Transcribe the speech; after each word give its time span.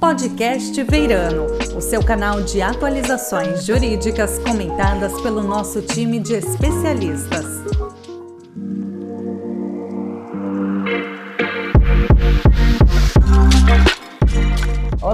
Podcast 0.00 0.82
Veirano, 0.82 1.46
o 1.76 1.80
seu 1.82 2.02
canal 2.02 2.40
de 2.40 2.62
atualizações 2.62 3.66
jurídicas 3.66 4.38
comentadas 4.38 5.12
pelo 5.20 5.42
nosso 5.42 5.82
time 5.82 6.18
de 6.18 6.32
especialistas. 6.36 7.69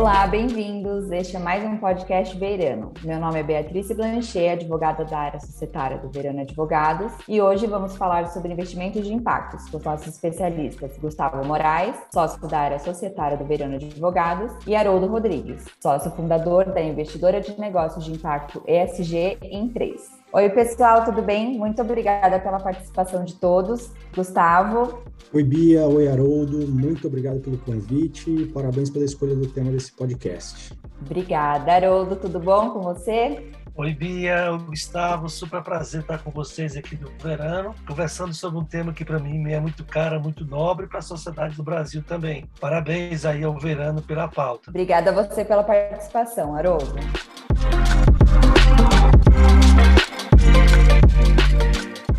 Olá, 0.06 0.24
bem-vindos. 0.24 1.10
Este 1.10 1.34
é 1.34 1.40
mais 1.40 1.64
um 1.64 1.78
podcast 1.78 2.38
Veirano. 2.38 2.94
Meu 3.02 3.18
nome 3.18 3.40
é 3.40 3.42
Beatriz 3.42 3.88
Blanchet, 3.88 4.50
advogada 4.50 5.04
da 5.04 5.18
área 5.18 5.40
societária 5.40 5.98
do 5.98 6.08
Veirano 6.08 6.42
Advogados, 6.42 7.12
e 7.28 7.42
hoje 7.42 7.66
vamos 7.66 7.96
falar 7.96 8.28
sobre 8.28 8.52
investimentos 8.52 9.04
de 9.04 9.12
impactos 9.12 9.68
com 9.68 9.78
os 9.78 9.82
nossos 9.82 10.06
especialistas 10.06 10.96
Gustavo 10.98 11.44
Moraes, 11.44 11.96
sócio 12.14 12.46
da 12.46 12.60
área 12.60 12.78
societária 12.78 13.36
do 13.36 13.44
Veirano 13.44 13.74
Advogados, 13.74 14.52
e 14.64 14.76
Haroldo 14.76 15.08
Rodrigues, 15.08 15.64
sócio 15.82 16.12
fundador 16.12 16.66
da 16.66 16.80
investidora 16.80 17.40
de 17.40 17.58
negócios 17.58 18.04
de 18.04 18.12
impacto 18.12 18.62
ESG 18.64 19.38
em 19.42 19.68
3. 19.70 20.00
Oi, 20.32 20.50
pessoal, 20.50 21.04
tudo 21.04 21.22
bem? 21.22 21.56
Muito 21.56 21.80
obrigada 21.80 22.38
pela 22.40 22.58
participação 22.58 23.24
de 23.24 23.34
todos. 23.36 23.90
Gustavo. 24.14 25.02
Oi, 25.32 25.42
Bia. 25.42 25.86
Oi, 25.86 26.08
Haroldo. 26.08 26.66
Muito 26.66 27.06
obrigado 27.06 27.40
pelo 27.40 27.56
convite 27.58 28.28
e 28.30 28.46
parabéns 28.46 28.90
pela 28.90 29.04
escolha 29.04 29.36
do 29.36 29.46
tema 29.46 29.70
desse 29.70 29.92
podcast. 29.92 30.76
Obrigada. 31.00 31.72
Haroldo, 31.72 32.16
tudo 32.16 32.40
bom 32.40 32.70
com 32.70 32.80
você? 32.80 33.50
Oi, 33.76 33.92
Bia, 33.92 34.52
Oi, 34.52 34.58
Gustavo, 34.58 35.28
super 35.28 35.62
prazer 35.62 36.00
estar 36.00 36.18
com 36.18 36.30
vocês 36.30 36.76
aqui 36.76 36.96
do 36.96 37.10
Verano, 37.22 37.74
conversando 37.86 38.32
sobre 38.32 38.58
um 38.58 38.64
tema 38.64 38.90
que 38.90 39.04
para 39.04 39.18
mim 39.18 39.52
é 39.52 39.60
muito 39.60 39.84
caro, 39.84 40.18
muito 40.18 40.46
nobre 40.46 40.86
para 40.86 41.00
a 41.00 41.02
sociedade 41.02 41.54
do 41.54 41.62
Brasil 41.62 42.02
também. 42.02 42.48
Parabéns 42.58 43.26
aí 43.26 43.44
ao 43.44 43.58
Verano 43.58 44.00
pela 44.00 44.28
pauta. 44.28 44.70
Obrigada 44.70 45.10
a 45.10 45.14
você 45.14 45.44
pela 45.44 45.62
participação, 45.62 46.56
Haroldo. 46.56 46.94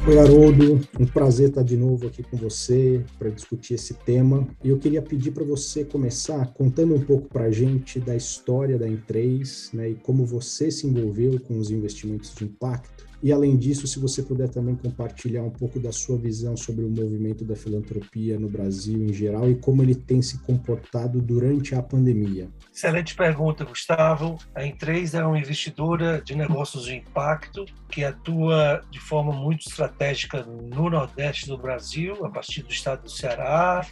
Oi, 0.07 0.17
Haroldo, 0.19 0.79
um 0.97 1.05
prazer 1.05 1.49
estar 1.49 1.63
de 1.63 1.75
novo 1.75 2.07
aqui 2.07 2.23
com 2.23 2.37
você 2.37 3.03
para 3.19 3.29
discutir 3.29 3.73
esse 3.73 3.93
tema. 3.93 4.47
E 4.63 4.69
eu 4.69 4.79
queria 4.79 5.01
pedir 5.01 5.31
para 5.31 5.43
você 5.43 5.83
começar 5.83 6.45
contando 6.53 6.95
um 6.95 7.01
pouco 7.01 7.27
para 7.27 7.43
a 7.43 7.51
gente 7.51 7.99
da 7.99 8.15
história 8.15 8.77
da 8.77 8.87
Em3 8.87 9.73
né, 9.73 9.89
e 9.89 9.95
como 9.95 10.25
você 10.25 10.71
se 10.71 10.87
envolveu 10.87 11.37
com 11.41 11.59
os 11.59 11.69
investimentos 11.69 12.33
de 12.33 12.45
impacto 12.45 13.05
e 13.21 13.31
além 13.31 13.57
disso, 13.57 13.87
se 13.87 13.99
você 13.99 14.21
puder 14.21 14.49
também 14.49 14.75
compartilhar 14.75 15.43
um 15.43 15.49
pouco 15.49 15.79
da 15.79 15.91
sua 15.91 16.17
visão 16.17 16.55
sobre 16.55 16.85
o 16.85 16.89
movimento 16.89 17.43
da 17.43 17.55
filantropia 17.55 18.39
no 18.39 18.47
Brasil 18.47 19.03
em 19.03 19.13
geral 19.13 19.49
e 19.49 19.55
como 19.55 19.81
ele 19.81 19.95
tem 19.95 20.21
se 20.21 20.39
comportado 20.39 21.21
durante 21.21 21.73
a 21.73 21.81
pandemia. 21.81 22.49
Excelente 22.73 23.15
pergunta, 23.15 23.65
Gustavo. 23.65 24.37
A 24.53 24.61
Em3 24.61 25.19
é 25.19 25.25
uma 25.25 25.39
investidora 25.39 26.21
de 26.21 26.35
negócios 26.35 26.85
de 26.85 26.95
impacto 26.95 27.65
que 27.89 28.03
atua 28.03 28.81
de 28.91 28.99
forma 28.99 29.33
muito 29.33 29.67
estratégica 29.67 30.43
no 30.43 30.89
Nordeste 30.89 31.47
do 31.47 31.57
Brasil, 31.57 32.23
a 32.25 32.29
partir 32.29 32.61
do 32.61 32.71
estado 32.71 33.03
do 33.03 33.09
Ceará, 33.09 33.85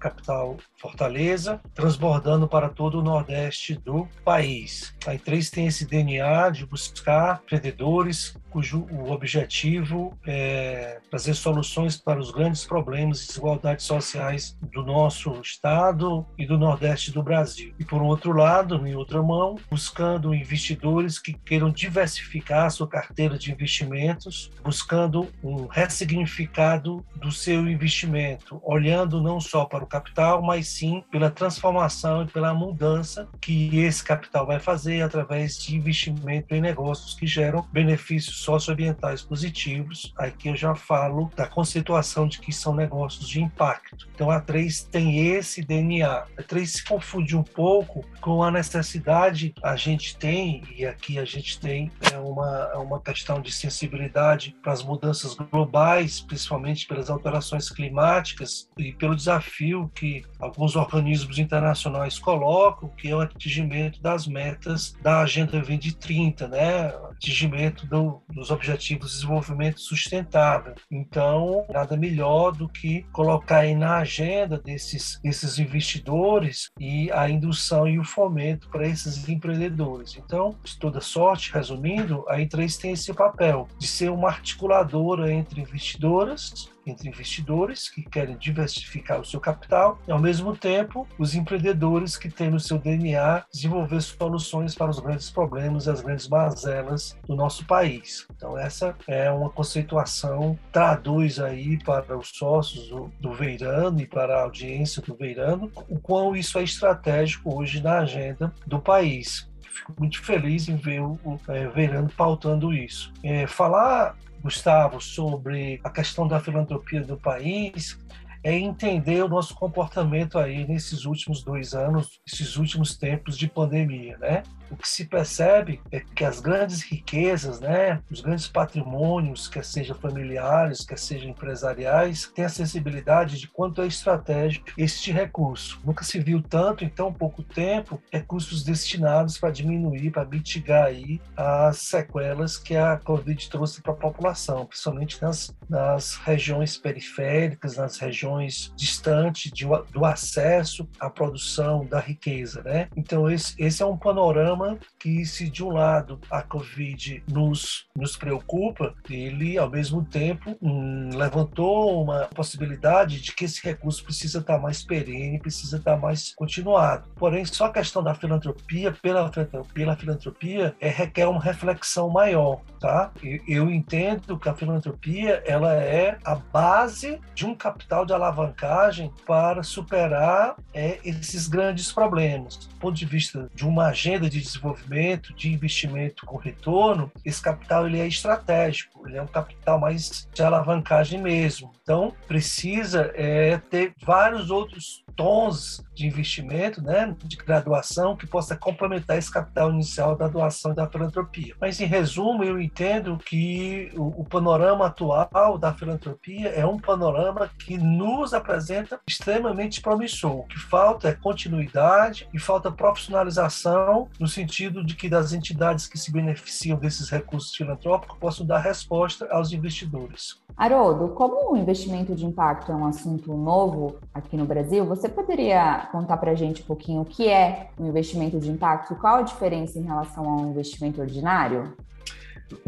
capital 0.00 0.56
Fortaleza, 0.76 1.60
transbordando 1.74 2.48
para 2.48 2.70
todo 2.70 2.98
o 2.98 3.02
Nordeste 3.02 3.74
do 3.74 4.08
país. 4.24 4.94
A 5.06 5.14
E3 5.14 5.50
tem 5.50 5.66
esse 5.66 5.84
DNA 5.84 6.50
de 6.50 6.64
buscar 6.64 7.42
empreendedores 7.44 8.34
cujo 8.50 8.86
o 8.90 9.10
objetivo 9.10 10.18
é 10.26 11.00
trazer 11.08 11.34
soluções 11.34 11.96
para 11.96 12.20
os 12.20 12.30
grandes 12.30 12.64
problemas 12.64 13.22
e 13.22 13.26
desigualdades 13.28 13.86
sociais 13.86 14.56
do 14.72 14.82
nosso 14.82 15.40
estado 15.40 16.26
e 16.36 16.44
do 16.46 16.58
Nordeste 16.58 17.12
do 17.12 17.22
Brasil. 17.22 17.72
E 17.78 17.84
por 17.84 18.02
outro 18.02 18.32
lado, 18.32 18.86
em 18.86 18.94
outra 18.94 19.22
mão, 19.22 19.56
buscando 19.70 20.34
investidores 20.34 21.18
que 21.18 21.32
queiram 21.32 21.70
diversificar 21.70 22.66
a 22.66 22.70
sua 22.70 22.88
carteira 22.88 23.38
de 23.38 23.52
investimentos, 23.52 24.50
buscando 24.62 25.28
um 25.42 25.66
ressignificado 25.66 27.04
do 27.16 27.30
seu 27.30 27.68
investimento, 27.68 28.60
olhando 28.64 29.22
não 29.22 29.40
só 29.40 29.64
para 29.64 29.84
o 29.84 29.86
capital, 29.86 30.42
mas 30.42 30.68
sim 30.68 31.04
pela 31.10 31.30
transformação 31.30 32.22
e 32.22 32.26
pela 32.26 32.52
mudança 32.52 33.28
que 33.40 33.78
esse 33.78 34.02
capital 34.02 34.46
vai 34.46 34.58
fazer 34.58 35.02
através 35.02 35.58
de 35.58 35.76
investimento 35.76 36.54
em 36.54 36.60
negócios 36.60 37.14
que 37.14 37.26
geram 37.26 37.66
benefícios 37.72 38.39
socioambientais 38.40 39.22
positivos. 39.22 40.12
Aqui 40.16 40.48
eu 40.48 40.56
já 40.56 40.74
falo 40.74 41.30
da 41.36 41.46
conceituação 41.46 42.26
de 42.26 42.38
que 42.40 42.52
são 42.52 42.74
negócios 42.74 43.28
de 43.28 43.40
impacto. 43.40 44.08
Então 44.14 44.30
a 44.30 44.40
3 44.40 44.84
tem 44.84 45.28
esse 45.28 45.62
DNA. 45.62 46.26
A 46.36 46.42
3 46.42 46.72
se 46.72 46.84
confunde 46.84 47.36
um 47.36 47.42
pouco 47.42 48.04
com 48.20 48.42
a 48.42 48.50
necessidade 48.50 49.54
a 49.62 49.76
gente 49.76 50.16
tem, 50.16 50.62
e 50.76 50.84
aqui 50.84 51.18
a 51.18 51.24
gente 51.24 51.58
tem 51.58 51.90
é 52.12 52.18
uma, 52.18 52.74
uma 52.78 53.00
questão 53.00 53.40
de 53.40 53.52
sensibilidade 53.52 54.56
para 54.62 54.72
as 54.72 54.82
mudanças 54.82 55.34
globais, 55.34 56.20
principalmente 56.20 56.86
pelas 56.86 57.10
alterações 57.10 57.70
climáticas 57.70 58.68
e 58.78 58.92
pelo 58.92 59.14
desafio 59.14 59.90
que 59.94 60.24
alguns 60.38 60.76
organismos 60.76 61.38
internacionais 61.38 62.18
colocam, 62.18 62.88
que 62.88 63.08
é 63.08 63.16
o 63.16 63.20
atingimento 63.20 64.00
das 64.00 64.26
metas 64.26 64.94
da 65.02 65.20
Agenda 65.20 65.52
2030, 65.52 66.48
né? 66.48 66.88
atingimento 67.10 67.86
do, 67.86 68.22
dos 68.32 68.50
Objetivos 68.50 69.10
de 69.10 69.16
Desenvolvimento 69.16 69.80
Sustentável. 69.80 70.74
Então, 70.90 71.66
nada 71.70 71.96
melhor 71.96 72.52
do 72.52 72.68
que 72.68 73.02
colocar 73.12 73.60
aí 73.60 73.74
na 73.74 73.98
agenda 73.98 74.58
desses, 74.58 75.20
desses 75.22 75.58
investidores 75.58 76.70
e 76.78 77.10
a 77.12 77.28
indução 77.28 77.88
e 77.88 77.98
o 77.98 78.04
fomento 78.04 78.68
para 78.68 78.86
esses 78.86 79.28
empreendedores. 79.28 80.16
Então, 80.16 80.56
de 80.62 80.78
toda 80.78 81.00
sorte, 81.00 81.52
resumindo, 81.52 82.24
a 82.28 82.38
E3 82.38 82.80
tem 82.80 82.92
esse 82.92 83.12
papel 83.12 83.68
de 83.78 83.86
ser 83.86 84.10
uma 84.10 84.28
articuladora 84.28 85.32
entre 85.32 85.60
investidoras 85.60 86.70
entre 86.90 87.08
investidores 87.08 87.88
que 87.88 88.02
querem 88.02 88.36
diversificar 88.36 89.20
o 89.20 89.24
seu 89.24 89.40
capital 89.40 89.98
e, 90.06 90.12
ao 90.12 90.18
mesmo 90.18 90.56
tempo, 90.56 91.06
os 91.18 91.34
empreendedores 91.34 92.16
que 92.16 92.30
têm 92.30 92.50
no 92.50 92.60
seu 92.60 92.78
DNA 92.78 93.44
desenvolver 93.52 94.00
soluções 94.00 94.74
para 94.74 94.90
os 94.90 94.98
grandes 94.98 95.30
problemas 95.30 95.88
as 95.88 96.00
grandes 96.00 96.28
mazelas 96.28 97.16
do 97.26 97.34
nosso 97.34 97.64
país. 97.64 98.26
Então, 98.36 98.58
essa 98.58 98.94
é 99.06 99.30
uma 99.30 99.50
conceituação, 99.50 100.58
traduz 100.72 101.38
aí 101.38 101.78
para 101.82 102.16
os 102.16 102.28
sócios 102.28 102.88
do, 102.88 103.10
do 103.20 103.32
Veirano 103.32 104.00
e 104.00 104.06
para 104.06 104.36
a 104.36 104.42
audiência 104.42 105.02
do 105.02 105.14
Veirano 105.14 105.70
o 105.88 105.98
quão 105.98 106.34
isso 106.34 106.58
é 106.58 106.62
estratégico 106.62 107.54
hoje 107.54 107.82
na 107.82 108.00
agenda 108.00 108.52
do 108.66 108.80
país 108.80 109.50
fico 109.80 109.94
muito 109.98 110.22
feliz 110.22 110.68
em 110.68 110.76
ver 110.76 111.00
o, 111.00 111.18
o 111.24 111.40
é, 111.48 111.68
Veirano 111.68 112.10
pautando 112.16 112.72
isso. 112.72 113.12
É, 113.22 113.46
falar 113.46 114.16
Gustavo, 114.42 115.00
sobre 115.00 115.80
a 115.84 115.90
questão 115.90 116.26
da 116.26 116.40
filantropia 116.40 117.02
do 117.02 117.16
país, 117.16 117.98
é 118.42 118.56
entender 118.56 119.22
o 119.22 119.28
nosso 119.28 119.54
comportamento 119.54 120.38
aí 120.38 120.66
nesses 120.66 121.04
últimos 121.04 121.42
dois 121.42 121.74
anos, 121.74 122.20
esses 122.26 122.56
últimos 122.56 122.96
tempos 122.96 123.36
de 123.36 123.48
pandemia, 123.48 124.16
né? 124.18 124.42
O 124.70 124.76
que 124.76 124.88
se 124.88 125.04
percebe 125.04 125.80
é 125.90 126.00
que 126.00 126.24
as 126.24 126.40
grandes 126.40 126.82
riquezas, 126.82 127.60
né, 127.60 128.00
os 128.10 128.20
grandes 128.20 128.46
patrimônios, 128.46 129.48
quer 129.48 129.64
sejam 129.64 129.96
familiares, 129.96 130.84
quer 130.84 130.98
sejam 130.98 131.30
empresariais, 131.30 132.30
têm 132.34 132.44
a 132.44 132.48
sensibilidade 132.48 133.38
de 133.38 133.48
quanto 133.48 133.82
é 133.82 133.86
estratégico 133.86 134.66
este 134.76 135.12
recurso. 135.12 135.80
Nunca 135.84 136.04
se 136.04 136.18
viu 136.20 136.42
tanto 136.42 136.84
em 136.84 136.88
tão 136.88 137.12
pouco 137.12 137.42
tempo 137.42 138.00
recursos 138.12 138.62
destinados 138.62 139.38
para 139.38 139.50
diminuir, 139.50 140.10
para 140.10 140.24
mitigar 140.24 140.86
aí 140.86 141.20
as 141.36 141.78
sequelas 141.78 142.56
que 142.56 142.76
a 142.76 142.96
Covid 142.96 143.48
trouxe 143.48 143.82
para 143.82 143.92
a 143.92 143.96
população, 143.96 144.66
principalmente 144.66 145.20
nas, 145.20 145.54
nas 145.68 146.16
regiões 146.16 146.76
periféricas, 146.76 147.76
nas 147.76 147.98
regiões 147.98 148.72
distantes 148.76 149.50
de, 149.52 149.66
do 149.92 150.04
acesso 150.04 150.88
à 150.98 151.08
produção 151.10 151.84
da 151.84 151.98
riqueza, 151.98 152.62
né? 152.62 152.88
Então 152.96 153.30
esse, 153.30 153.54
esse 153.58 153.82
é 153.82 153.86
um 153.86 153.96
panorama 153.96 154.59
que, 154.98 155.24
se 155.24 155.48
de 155.48 155.64
um 155.64 155.70
lado 155.70 156.20
a 156.30 156.42
Covid 156.42 157.22
nos, 157.28 157.86
nos 157.94 158.16
preocupa, 158.16 158.94
ele, 159.08 159.58
ao 159.58 159.70
mesmo 159.70 160.04
tempo, 160.04 160.56
hum, 160.60 161.10
levantou 161.14 162.02
uma 162.02 162.26
possibilidade 162.26 163.20
de 163.20 163.32
que 163.32 163.44
esse 163.44 163.62
recurso 163.62 164.04
precisa 164.04 164.38
estar 164.38 164.58
mais 164.58 164.82
perene, 164.82 165.38
precisa 165.38 165.76
estar 165.76 165.96
mais 165.96 166.34
continuado. 166.34 167.08
Porém, 167.16 167.44
só 167.44 167.66
a 167.66 167.72
questão 167.72 168.02
da 168.02 168.14
filantropia, 168.14 168.92
pela, 168.92 169.30
pela 169.72 169.96
filantropia, 169.96 170.74
é, 170.80 170.88
requer 170.88 171.26
uma 171.26 171.40
reflexão 171.40 172.08
maior. 172.08 172.60
Tá? 172.80 173.12
Eu 173.46 173.70
entendo 173.70 174.38
que 174.38 174.48
a 174.48 174.54
filantropia 174.54 175.42
ela 175.46 175.74
é 175.74 176.18
a 176.24 176.34
base 176.34 177.20
de 177.34 177.44
um 177.44 177.54
capital 177.54 178.06
de 178.06 178.12
alavancagem 178.12 179.12
para 179.26 179.62
superar 179.62 180.56
é, 180.72 180.98
esses 181.04 181.46
grandes 181.46 181.92
problemas. 181.92 182.56
Do 182.56 182.76
ponto 182.76 182.96
de 182.96 183.04
vista 183.04 183.50
de 183.54 183.66
uma 183.66 183.88
agenda 183.88 184.28
de 184.30 184.38
desenvolvimento, 184.52 185.34
de 185.34 185.52
investimento 185.52 186.26
com 186.26 186.36
retorno, 186.36 187.10
esse 187.24 187.40
capital 187.40 187.86
ele 187.86 187.98
é 187.98 188.06
estratégico, 188.06 189.06
ele 189.08 189.16
é 189.16 189.22
um 189.22 189.26
capital 189.26 189.78
mais 189.78 190.28
de 190.32 190.42
alavancagem 190.42 191.20
mesmo. 191.20 191.72
Então, 191.82 192.14
precisa 192.26 193.12
é, 193.14 193.58
ter 193.58 193.94
vários 194.02 194.50
outros 194.50 195.04
tons 195.20 195.84
de 195.94 196.06
investimento, 196.06 196.80
né, 196.80 197.14
de 197.22 197.36
graduação, 197.36 198.16
que 198.16 198.26
possa 198.26 198.56
complementar 198.56 199.18
esse 199.18 199.30
capital 199.30 199.70
inicial 199.70 200.16
da 200.16 200.26
doação 200.26 200.72
e 200.72 200.74
da 200.74 200.88
filantropia. 200.88 201.54
Mas, 201.60 201.78
em 201.78 201.84
resumo, 201.84 202.42
eu 202.42 202.58
entendo 202.58 203.18
que 203.18 203.92
o, 203.94 204.22
o 204.22 204.24
panorama 204.24 204.86
atual 204.86 205.58
da 205.58 205.74
filantropia 205.74 206.48
é 206.48 206.64
um 206.64 206.78
panorama 206.78 207.50
que 207.58 207.76
nos 207.76 208.32
apresenta 208.32 208.98
extremamente 209.06 209.82
promissor. 209.82 210.38
O 210.38 210.46
que 210.46 210.58
falta 210.58 211.08
é 211.08 211.12
continuidade 211.12 212.26
e 212.32 212.38
falta 212.38 212.72
profissionalização 212.72 214.08
no 214.18 214.26
sentido 214.26 214.82
de 214.82 214.96
que 214.96 215.06
das 215.06 215.34
entidades 215.34 215.86
que 215.86 215.98
se 215.98 216.10
beneficiam 216.10 216.78
desses 216.78 217.10
recursos 217.10 217.54
filantrópicos 217.54 218.18
possam 218.18 218.46
dar 218.46 218.60
resposta 218.60 219.28
aos 219.30 219.52
investidores. 219.52 220.40
Haroldo, 220.60 221.08
como 221.14 221.54
o 221.54 221.56
investimento 221.56 222.14
de 222.14 222.26
impacto 222.26 222.70
é 222.70 222.74
um 222.74 222.84
assunto 222.84 223.32
novo 223.32 223.98
aqui 224.12 224.36
no 224.36 224.44
Brasil, 224.44 224.84
você 224.84 225.08
poderia 225.08 225.88
contar 225.90 226.18
para 226.18 226.32
a 226.32 226.34
gente 226.34 226.60
um 226.60 226.66
pouquinho 226.66 227.00
o 227.00 227.04
que 227.06 227.30
é 227.30 227.70
um 227.78 227.86
investimento 227.86 228.38
de 228.38 228.50
impacto 228.50 228.92
e 228.92 228.96
qual 228.96 229.16
a 229.16 229.22
diferença 229.22 229.78
em 229.78 229.84
relação 229.84 230.22
a 230.28 230.36
um 230.36 230.50
investimento 230.50 231.00
ordinário? 231.00 231.74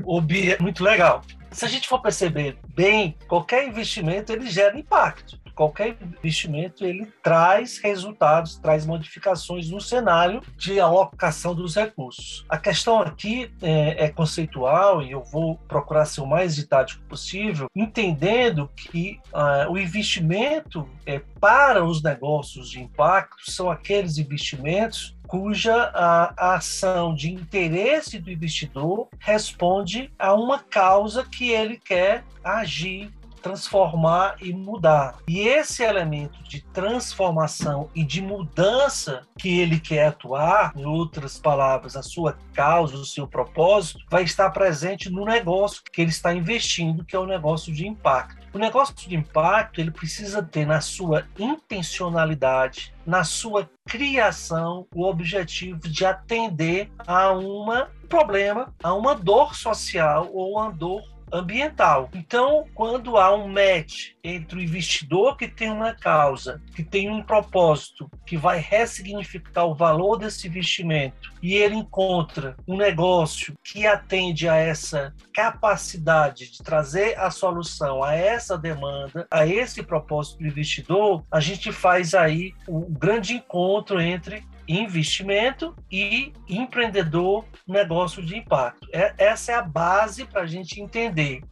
O 0.07 0.21
é 0.21 0.57
muito 0.59 0.83
legal. 0.83 1.21
Se 1.51 1.67
a 1.67 1.69
gente 1.69 1.87
for 1.87 2.01
perceber 2.01 2.57
bem, 2.75 3.15
qualquer 3.29 3.69
investimento 3.69 4.33
ele 4.33 4.49
gera 4.49 4.79
impacto 4.79 5.39
qualquer 5.55 5.97
investimento 6.19 6.85
ele 6.85 7.07
traz 7.23 7.79
resultados, 7.79 8.57
traz 8.57 8.87
modificações 8.87 9.71
no 9.71 9.81
cenário 9.81 10.43
de 10.57 10.81
alocação 10.81 11.55
dos 11.55 11.75
recursos. 11.75 12.45
A 12.49 12.59
questão 12.59 13.01
aqui 13.01 13.51
é, 13.61 14.05
é 14.05 14.09
conceitual 14.09 15.03
e 15.03 15.11
eu 15.11 15.23
vou 15.23 15.57
procurar 15.69 16.05
ser 16.05 16.21
o 16.21 16.27
mais 16.27 16.57
didático 16.57 17.03
possível, 17.05 17.69
entendendo 17.75 18.71
que 18.77 19.21
uh, 19.33 19.71
o 19.71 19.79
investimento 19.79 20.89
é, 21.07 21.21
para 21.41 21.85
os 21.85 22.03
negócios 22.03 22.71
de 22.71 22.81
impacto 22.81 23.51
são 23.51 23.71
aqueles 23.71 24.19
investimentos 24.19 25.17
cuja 25.33 25.91
a, 25.95 26.57
ação 26.57 27.15
de 27.15 27.33
interesse 27.33 28.19
do 28.19 28.31
investidor 28.31 29.09
responde 29.19 30.13
a 30.19 30.35
uma 30.35 30.59
causa 30.59 31.25
que 31.25 31.51
ele 31.51 31.79
quer 31.79 32.23
agir 32.45 33.11
transformar 33.43 34.37
e 34.41 34.53
mudar. 34.53 35.19
E 35.29 35.41
esse 35.41 35.83
elemento 35.83 36.43
de 36.45 36.63
transformação 36.73 37.91
e 37.95 38.05
de 38.05 38.23
mudança 38.23 39.27
que 39.37 39.61
ele 39.61 39.81
quer 39.81 40.07
atuar, 40.07 40.73
em 40.77 40.87
outras 40.87 41.39
palavras, 41.39 41.97
a 41.97 42.03
sua 42.03 42.39
causa, 42.55 42.97
o 42.97 43.05
seu 43.05 43.27
propósito, 43.27 44.05
vai 44.09 44.23
estar 44.23 44.51
presente 44.51 45.11
no 45.11 45.25
negócio 45.25 45.83
que 45.93 46.01
ele 46.01 46.11
está 46.11 46.33
investindo, 46.33 47.05
que 47.05 47.17
é 47.17 47.19
o 47.19 47.27
negócio 47.27 47.73
de 47.73 47.87
impacto. 47.87 48.43
O 48.55 48.59
negócio 48.59 48.95
de 48.95 49.17
impacto, 49.17 49.81
ele 49.81 49.91
precisa 49.91 50.43
ter 50.43 50.67
na 50.67 50.81
sua 50.81 51.25
intencionalidade, 51.39 52.95
na 53.07 53.25
sua 53.25 53.69
criação, 53.87 54.87
o 54.95 55.05
objetivo 55.05 55.81
de 55.89 56.05
atender 56.05 56.91
a 57.07 57.33
um 57.33 57.65
problema, 58.09 58.75
a 58.83 58.93
uma 58.93 59.15
dor 59.15 59.55
social 59.55 60.29
ou 60.33 60.53
uma 60.53 60.71
dor 60.71 61.03
ambiental. 61.33 62.11
Então, 62.15 62.67
quando 62.75 63.17
há 63.17 63.35
um 63.35 63.49
match 63.49 64.11
entre 64.23 64.59
o 64.59 64.63
investidor 64.63 65.37
que 65.37 65.49
tem 65.49 65.71
uma 65.71 65.95
causa, 65.95 66.61
que 66.75 66.85
tem 66.85 67.11
um 67.11 67.23
propósito, 67.23 68.11
que 68.27 68.37
vai 68.37 68.59
ressignificar 68.59 69.65
o 69.65 69.75
valor 69.75 70.17
desse 70.17 70.47
investimento, 70.47 71.33
e 71.43 71.55
ele 71.55 71.75
encontra 71.75 72.57
um 72.69 72.77
negócio 72.77 73.55
que 73.65 73.87
atende 73.87 74.49
a 74.49 74.57
essa 74.57 75.13
capacidade 75.35 76.53
de 76.53 76.59
trazer 76.59 77.19
a 77.19 77.31
solução 77.31 78.03
a 78.03 78.15
essa 78.15 78.57
demanda, 78.57 79.27
a 79.31 79.47
esse 79.47 79.83
propósito 79.83 80.39
do 80.39 80.47
investidor, 80.47 81.25
a 81.31 81.41
gente 81.41 81.73
faz 81.73 82.15
aí 82.15 82.55
o 82.69 82.79
um 82.79 82.93
grande 82.93 83.35
encontro 83.35 84.01
entre 84.01 84.45
investimento 84.69 85.75
e 85.91 86.33
empreendedor, 86.49 87.45
negócio 87.67 88.25
de 88.25 88.37
impacto. 88.37 88.89
É, 88.93 89.15
essa 89.19 89.53
é 89.53 89.55
a 89.55 89.63
base 89.63 90.25
para 90.25 90.43
a 90.43 90.47
gente 90.47 90.81
entender. 90.81 91.43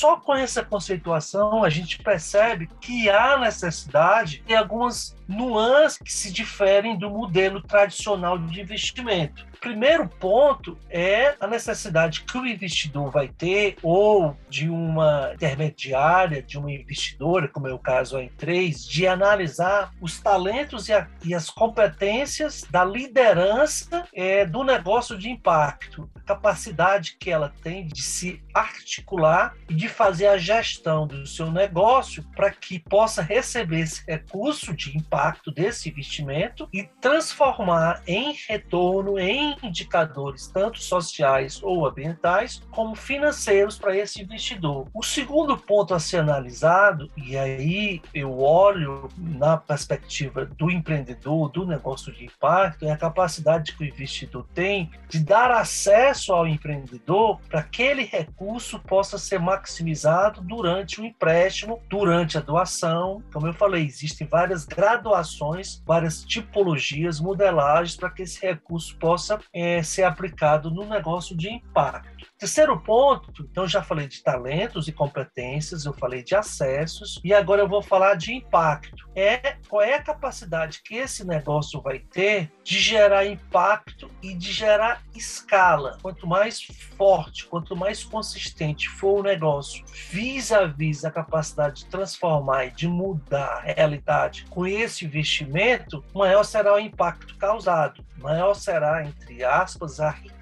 Só 0.00 0.16
com 0.16 0.34
essa 0.34 0.64
conceituação 0.64 1.62
a 1.62 1.68
gente 1.68 1.98
percebe 1.98 2.70
que 2.80 3.10
há 3.10 3.36
necessidade 3.36 4.42
de 4.46 4.54
algumas 4.54 5.14
nuances 5.28 5.98
que 5.98 6.10
se 6.10 6.32
diferem 6.32 6.98
do 6.98 7.10
modelo 7.10 7.60
tradicional 7.60 8.38
de 8.38 8.62
investimento. 8.62 9.46
Primeiro 9.60 10.08
ponto 10.08 10.78
é 10.88 11.36
a 11.38 11.46
necessidade 11.46 12.22
que 12.22 12.38
o 12.38 12.46
investidor 12.46 13.10
vai 13.10 13.28
ter, 13.28 13.76
ou 13.82 14.34
de 14.48 14.70
uma 14.70 15.32
intermediária, 15.34 16.42
de 16.42 16.56
uma 16.58 16.72
investidora, 16.72 17.46
como 17.46 17.68
é 17.68 17.72
o 17.72 17.78
caso 17.78 18.16
a 18.16 18.22
Em3, 18.22 18.88
de 18.88 19.06
analisar 19.06 19.92
os 20.00 20.18
talentos 20.18 20.88
e, 20.88 20.94
a, 20.94 21.06
e 21.22 21.34
as 21.34 21.50
competências 21.50 22.64
da 22.70 22.82
liderança 22.82 24.08
é, 24.14 24.46
do 24.46 24.64
negócio 24.64 25.18
de 25.18 25.28
impacto, 25.28 26.10
capacidade 26.30 27.16
que 27.18 27.28
ela 27.28 27.52
tem 27.62 27.86
de 27.86 28.02
se 28.02 28.40
articular 28.54 29.56
e 29.68 29.74
de 29.74 29.88
fazer 29.88 30.28
a 30.28 30.38
gestão 30.38 31.06
do 31.06 31.26
seu 31.26 31.50
negócio 31.50 32.24
para 32.36 32.50
que 32.50 32.78
possa 32.78 33.20
receber 33.20 33.80
esse 33.80 34.04
recurso 34.06 34.72
de 34.72 34.96
impacto 34.96 35.50
desse 35.50 35.88
investimento 35.88 36.68
e 36.72 36.84
transformar 37.00 38.02
em 38.06 38.36
retorno, 38.48 39.18
em 39.18 39.56
indicadores 39.62 40.46
tanto 40.46 40.80
sociais 40.80 41.60
ou 41.62 41.86
ambientais 41.86 42.62
como 42.70 42.94
financeiros 42.94 43.76
para 43.76 43.96
esse 43.96 44.22
investidor. 44.22 44.86
O 44.94 45.02
segundo 45.02 45.56
ponto 45.56 45.94
a 45.94 45.98
ser 45.98 46.18
analisado, 46.18 47.10
e 47.16 47.36
aí 47.36 48.00
eu 48.14 48.38
olho 48.38 49.08
na 49.18 49.56
perspectiva 49.56 50.44
do 50.44 50.70
empreendedor, 50.70 51.50
do 51.50 51.66
negócio 51.66 52.12
de 52.12 52.26
impacto, 52.26 52.84
é 52.84 52.92
a 52.92 52.96
capacidade 52.96 53.74
que 53.74 53.82
o 53.82 53.86
investidor 53.86 54.46
tem 54.54 54.90
de 55.08 55.18
dar 55.18 55.50
acesso 55.50 56.19
ao 56.28 56.46
empreendedor 56.46 57.40
para 57.48 57.62
que 57.62 57.80
aquele 57.80 58.04
recurso 58.04 58.78
possa 58.78 59.16
ser 59.16 59.40
maximizado 59.40 60.42
durante 60.42 61.00
o 61.00 61.04
empréstimo, 61.04 61.80
durante 61.88 62.36
a 62.36 62.40
doação. 62.40 63.22
Como 63.32 63.46
eu 63.46 63.54
falei, 63.54 63.86
existem 63.86 64.26
várias 64.26 64.66
graduações, 64.66 65.82
várias 65.86 66.22
tipologias, 66.22 67.18
modelagens 67.18 67.96
para 67.96 68.10
que 68.10 68.22
esse 68.22 68.44
recurso 68.44 68.96
possa 68.98 69.40
é, 69.50 69.82
ser 69.82 70.02
aplicado 70.02 70.70
no 70.70 70.84
negócio 70.84 71.34
de 71.34 71.48
impacto. 71.48 72.19
Terceiro 72.38 72.80
ponto, 72.80 73.46
então 73.50 73.66
já 73.66 73.82
falei 73.82 74.08
de 74.08 74.22
talentos 74.22 74.88
e 74.88 74.92
competências, 74.92 75.84
eu 75.84 75.92
falei 75.92 76.22
de 76.22 76.34
acessos 76.34 77.20
e 77.22 77.34
agora 77.34 77.62
eu 77.62 77.68
vou 77.68 77.82
falar 77.82 78.14
de 78.14 78.32
impacto. 78.32 79.08
É 79.14 79.56
qual 79.68 79.82
é 79.82 79.94
a 79.94 80.02
capacidade 80.02 80.80
que 80.82 80.96
esse 80.96 81.26
negócio 81.26 81.80
vai 81.82 81.98
ter 81.98 82.50
de 82.64 82.78
gerar 82.78 83.26
impacto 83.26 84.10
e 84.22 84.34
de 84.34 84.52
gerar 84.52 85.02
escala. 85.14 85.98
Quanto 86.00 86.26
mais 86.26 86.62
forte, 86.96 87.46
quanto 87.46 87.76
mais 87.76 88.04
consistente 88.04 88.88
for 88.88 89.20
o 89.20 89.22
negócio, 89.22 89.84
vis 90.10 90.52
a 90.52 90.66
vis 90.66 91.04
a 91.04 91.10
capacidade 91.10 91.84
de 91.84 91.90
transformar 91.90 92.66
e 92.66 92.70
de 92.70 92.88
mudar 92.88 93.58
a 93.58 93.60
realidade 93.60 94.46
com 94.48 94.66
esse 94.66 95.04
investimento, 95.04 96.04
maior 96.14 96.44
será 96.44 96.74
o 96.74 96.78
impacto 96.78 97.36
causado, 97.36 98.04
maior 98.16 98.54
será 98.54 99.04
entre 99.04 99.44
aspas 99.44 100.00
a 100.00 100.10
riqueza 100.10 100.39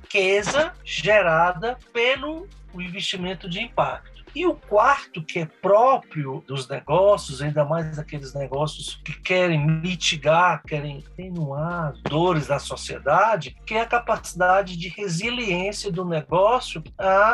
gerada 0.85 1.79
pelo 1.93 2.47
investimento 2.75 3.49
de 3.49 3.61
impacto. 3.61 4.19
E 4.35 4.47
o 4.47 4.55
quarto, 4.55 5.23
que 5.23 5.41
é 5.41 5.47
próprio 5.47 6.45
dos 6.47 6.69
negócios, 6.69 7.41
ainda 7.43 7.65
mais 7.65 7.99
aqueles 7.99 8.35
negócios 8.35 9.01
que 9.05 9.19
querem 9.21 9.67
mitigar, 9.67 10.63
querem 10.65 11.05
atenuar 11.13 11.95
dores 12.03 12.47
da 12.47 12.59
sociedade, 12.59 13.57
que 13.67 13.75
é 13.75 13.81
a 13.81 13.87
capacidade 13.87 14.77
de 14.77 14.89
resiliência 14.89 15.91
do 15.91 16.05
negócio 16.05 16.83